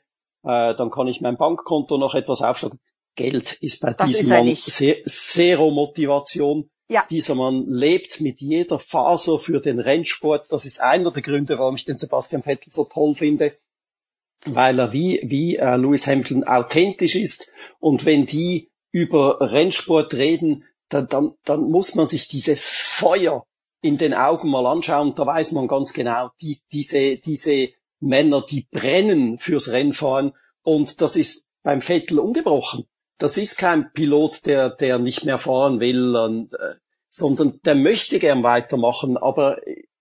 äh, 0.42 0.74
dann 0.74 0.90
kann 0.90 1.06
ich 1.06 1.20
mein 1.20 1.36
Bankkonto 1.36 1.98
noch 1.98 2.14
etwas 2.14 2.42
aufstocken. 2.42 2.80
Geld 3.14 3.52
ist 3.60 3.80
bei 3.80 3.92
Das 3.92 4.08
diesem 4.08 4.22
ist 4.22 4.30
Mann 4.30 4.44
nicht. 4.46 4.62
Se 4.62 5.02
Zero 5.04 5.70
Motivation. 5.70 6.68
Ja. 6.88 7.04
Dieser 7.10 7.34
Mann 7.34 7.66
lebt 7.68 8.20
mit 8.20 8.40
jeder 8.40 8.78
Faser 8.78 9.38
für 9.38 9.60
den 9.60 9.78
Rennsport. 9.80 10.50
Das 10.50 10.64
ist 10.66 10.80
einer 10.80 11.10
der 11.10 11.22
Gründe, 11.22 11.58
warum 11.58 11.76
ich 11.76 11.84
den 11.84 11.96
Sebastian 11.96 12.42
Vettel 12.42 12.72
so 12.72 12.84
toll 12.84 13.14
finde 13.14 13.56
weil 14.44 14.78
er 14.78 14.92
wie, 14.92 15.20
wie 15.24 15.56
äh, 15.56 15.76
Lewis 15.76 16.06
Hamilton 16.06 16.44
authentisch 16.44 17.16
ist. 17.16 17.50
Und 17.80 18.04
wenn 18.04 18.26
die 18.26 18.70
über 18.92 19.40
Rennsport 19.40 20.14
reden, 20.14 20.64
dann, 20.88 21.08
dann, 21.08 21.32
dann 21.44 21.70
muss 21.70 21.94
man 21.94 22.08
sich 22.08 22.28
dieses 22.28 22.66
Feuer 22.66 23.44
in 23.82 23.96
den 23.96 24.14
Augen 24.14 24.50
mal 24.50 24.66
anschauen. 24.66 25.14
Da 25.14 25.26
weiß 25.26 25.52
man 25.52 25.68
ganz 25.68 25.92
genau, 25.92 26.30
die, 26.40 26.58
diese, 26.72 27.16
diese 27.16 27.70
Männer, 28.00 28.44
die 28.48 28.66
brennen 28.70 29.38
fürs 29.38 29.70
Rennfahren. 29.72 30.32
Und 30.62 31.00
das 31.00 31.16
ist 31.16 31.50
beim 31.62 31.80
Vettel 31.80 32.18
ungebrochen. 32.18 32.84
Das 33.18 33.36
ist 33.36 33.56
kein 33.56 33.92
Pilot, 33.92 34.46
der, 34.46 34.70
der 34.70 34.98
nicht 34.98 35.24
mehr 35.24 35.38
fahren 35.38 35.80
will, 35.80 36.14
und, 36.16 36.52
äh, 36.54 36.74
sondern 37.08 37.60
der 37.64 37.74
möchte 37.74 38.18
gern 38.18 38.42
weitermachen. 38.42 39.16
Aber 39.16 39.58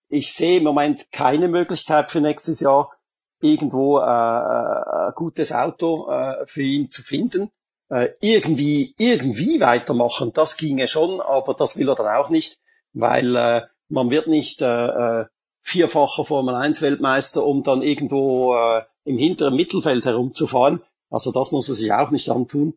ich 0.08 0.32
sehe 0.32 0.58
im 0.58 0.64
Moment 0.64 1.10
keine 1.12 1.48
Möglichkeit 1.48 2.10
für 2.10 2.20
nächstes 2.20 2.60
Jahr, 2.60 2.92
irgendwo 3.40 3.98
äh, 3.98 4.02
äh, 4.02 5.08
ein 5.08 5.12
gutes 5.14 5.52
Auto 5.52 6.10
äh, 6.10 6.46
für 6.46 6.62
ihn 6.62 6.88
zu 6.88 7.02
finden. 7.02 7.50
Äh, 7.88 8.08
irgendwie, 8.20 8.94
irgendwie 8.98 9.60
weitermachen, 9.60 10.32
das 10.32 10.56
ginge 10.56 10.88
schon, 10.88 11.20
aber 11.20 11.54
das 11.54 11.78
will 11.78 11.88
er 11.88 11.94
dann 11.94 12.08
auch 12.08 12.30
nicht, 12.30 12.58
weil 12.92 13.36
äh, 13.36 13.62
man 13.88 14.10
wird 14.10 14.26
nicht 14.26 14.60
äh, 14.62 15.20
äh 15.20 15.26
vierfacher 15.62 16.24
Formel 16.24 16.54
1 16.54 16.80
Weltmeister, 16.80 17.44
um 17.44 17.64
dann 17.64 17.82
irgendwo 17.82 18.54
äh, 18.54 18.82
im 19.04 19.18
hinteren 19.18 19.56
Mittelfeld 19.56 20.04
herumzufahren. 20.04 20.80
Also 21.10 21.32
das 21.32 21.50
muss 21.50 21.68
er 21.68 21.74
sich 21.74 21.92
auch 21.92 22.12
nicht 22.12 22.30
antun. 22.30 22.74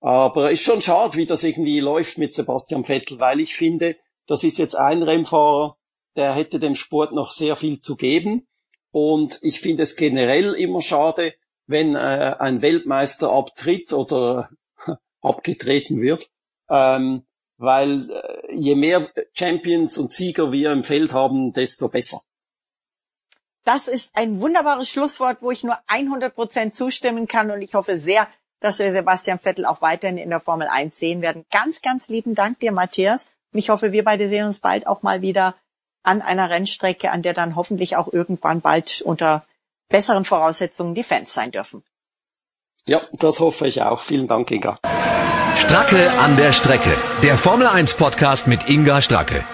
Aber 0.00 0.50
ist 0.50 0.62
schon 0.62 0.82
schade, 0.82 1.16
wie 1.16 1.26
das 1.26 1.44
irgendwie 1.44 1.78
läuft 1.78 2.18
mit 2.18 2.34
Sebastian 2.34 2.84
Vettel, 2.84 3.20
weil 3.20 3.38
ich 3.38 3.54
finde, 3.54 3.94
das 4.26 4.42
ist 4.42 4.58
jetzt 4.58 4.74
ein 4.74 5.04
Rennfahrer, 5.04 5.76
der 6.16 6.32
hätte 6.32 6.58
dem 6.58 6.74
Sport 6.74 7.12
noch 7.12 7.30
sehr 7.30 7.54
viel 7.54 7.78
zu 7.78 7.96
geben. 7.96 8.48
Und 8.92 9.38
ich 9.42 9.60
finde 9.60 9.82
es 9.82 9.96
generell 9.96 10.52
immer 10.54 10.82
schade, 10.82 11.34
wenn 11.66 11.96
äh, 11.96 12.36
ein 12.38 12.62
Weltmeister 12.62 13.32
abtritt 13.32 13.92
oder 13.92 14.50
abgetreten 15.22 16.00
wird, 16.00 16.28
ähm, 16.68 17.24
weil 17.56 18.10
äh, 18.10 18.54
je 18.54 18.74
mehr 18.74 19.10
Champions 19.32 19.96
und 19.98 20.12
Sieger 20.12 20.52
wir 20.52 20.72
im 20.72 20.84
Feld 20.84 21.12
haben, 21.12 21.52
desto 21.52 21.88
besser. 21.88 22.20
Das 23.64 23.88
ist 23.88 24.14
ein 24.14 24.40
wunderbares 24.40 24.88
Schlusswort, 24.88 25.38
wo 25.40 25.50
ich 25.50 25.64
nur 25.64 25.78
100 25.86 26.34
Prozent 26.34 26.74
zustimmen 26.74 27.28
kann 27.28 27.50
und 27.50 27.62
ich 27.62 27.74
hoffe 27.74 27.98
sehr, 27.98 28.28
dass 28.60 28.78
wir 28.78 28.92
Sebastian 28.92 29.38
Vettel 29.38 29.66
auch 29.66 29.80
weiterhin 29.80 30.18
in 30.18 30.30
der 30.30 30.40
Formel 30.40 30.68
1 30.68 30.98
sehen 30.98 31.22
werden. 31.22 31.44
Ganz, 31.50 31.80
ganz 31.80 32.08
lieben 32.08 32.34
Dank 32.34 32.60
dir, 32.60 32.72
Matthias. 32.72 33.26
Und 33.52 33.58
ich 33.58 33.70
hoffe, 33.70 33.92
wir 33.92 34.04
beide 34.04 34.28
sehen 34.28 34.46
uns 34.46 34.60
bald 34.60 34.86
auch 34.86 35.02
mal 35.02 35.22
wieder 35.22 35.54
an 36.02 36.22
einer 36.22 36.50
Rennstrecke, 36.50 37.10
an 37.10 37.22
der 37.22 37.34
dann 37.34 37.56
hoffentlich 37.56 37.96
auch 37.96 38.12
irgendwann 38.12 38.60
bald 38.60 39.02
unter 39.02 39.44
besseren 39.88 40.24
Voraussetzungen 40.24 40.94
die 40.94 41.02
Fans 41.02 41.32
sein 41.32 41.50
dürfen. 41.50 41.82
Ja, 42.86 43.02
das 43.12 43.38
hoffe 43.40 43.66
ich 43.66 43.82
auch. 43.82 44.00
Vielen 44.00 44.26
Dank, 44.26 44.50
Inga. 44.50 44.78
Stracke 45.56 46.10
an 46.20 46.36
der 46.36 46.52
Strecke. 46.52 46.90
Der 47.22 47.38
Formel 47.38 47.66
1 47.66 47.94
Podcast 47.94 48.48
mit 48.48 48.68
Inga 48.68 49.00
Stracke. 49.00 49.44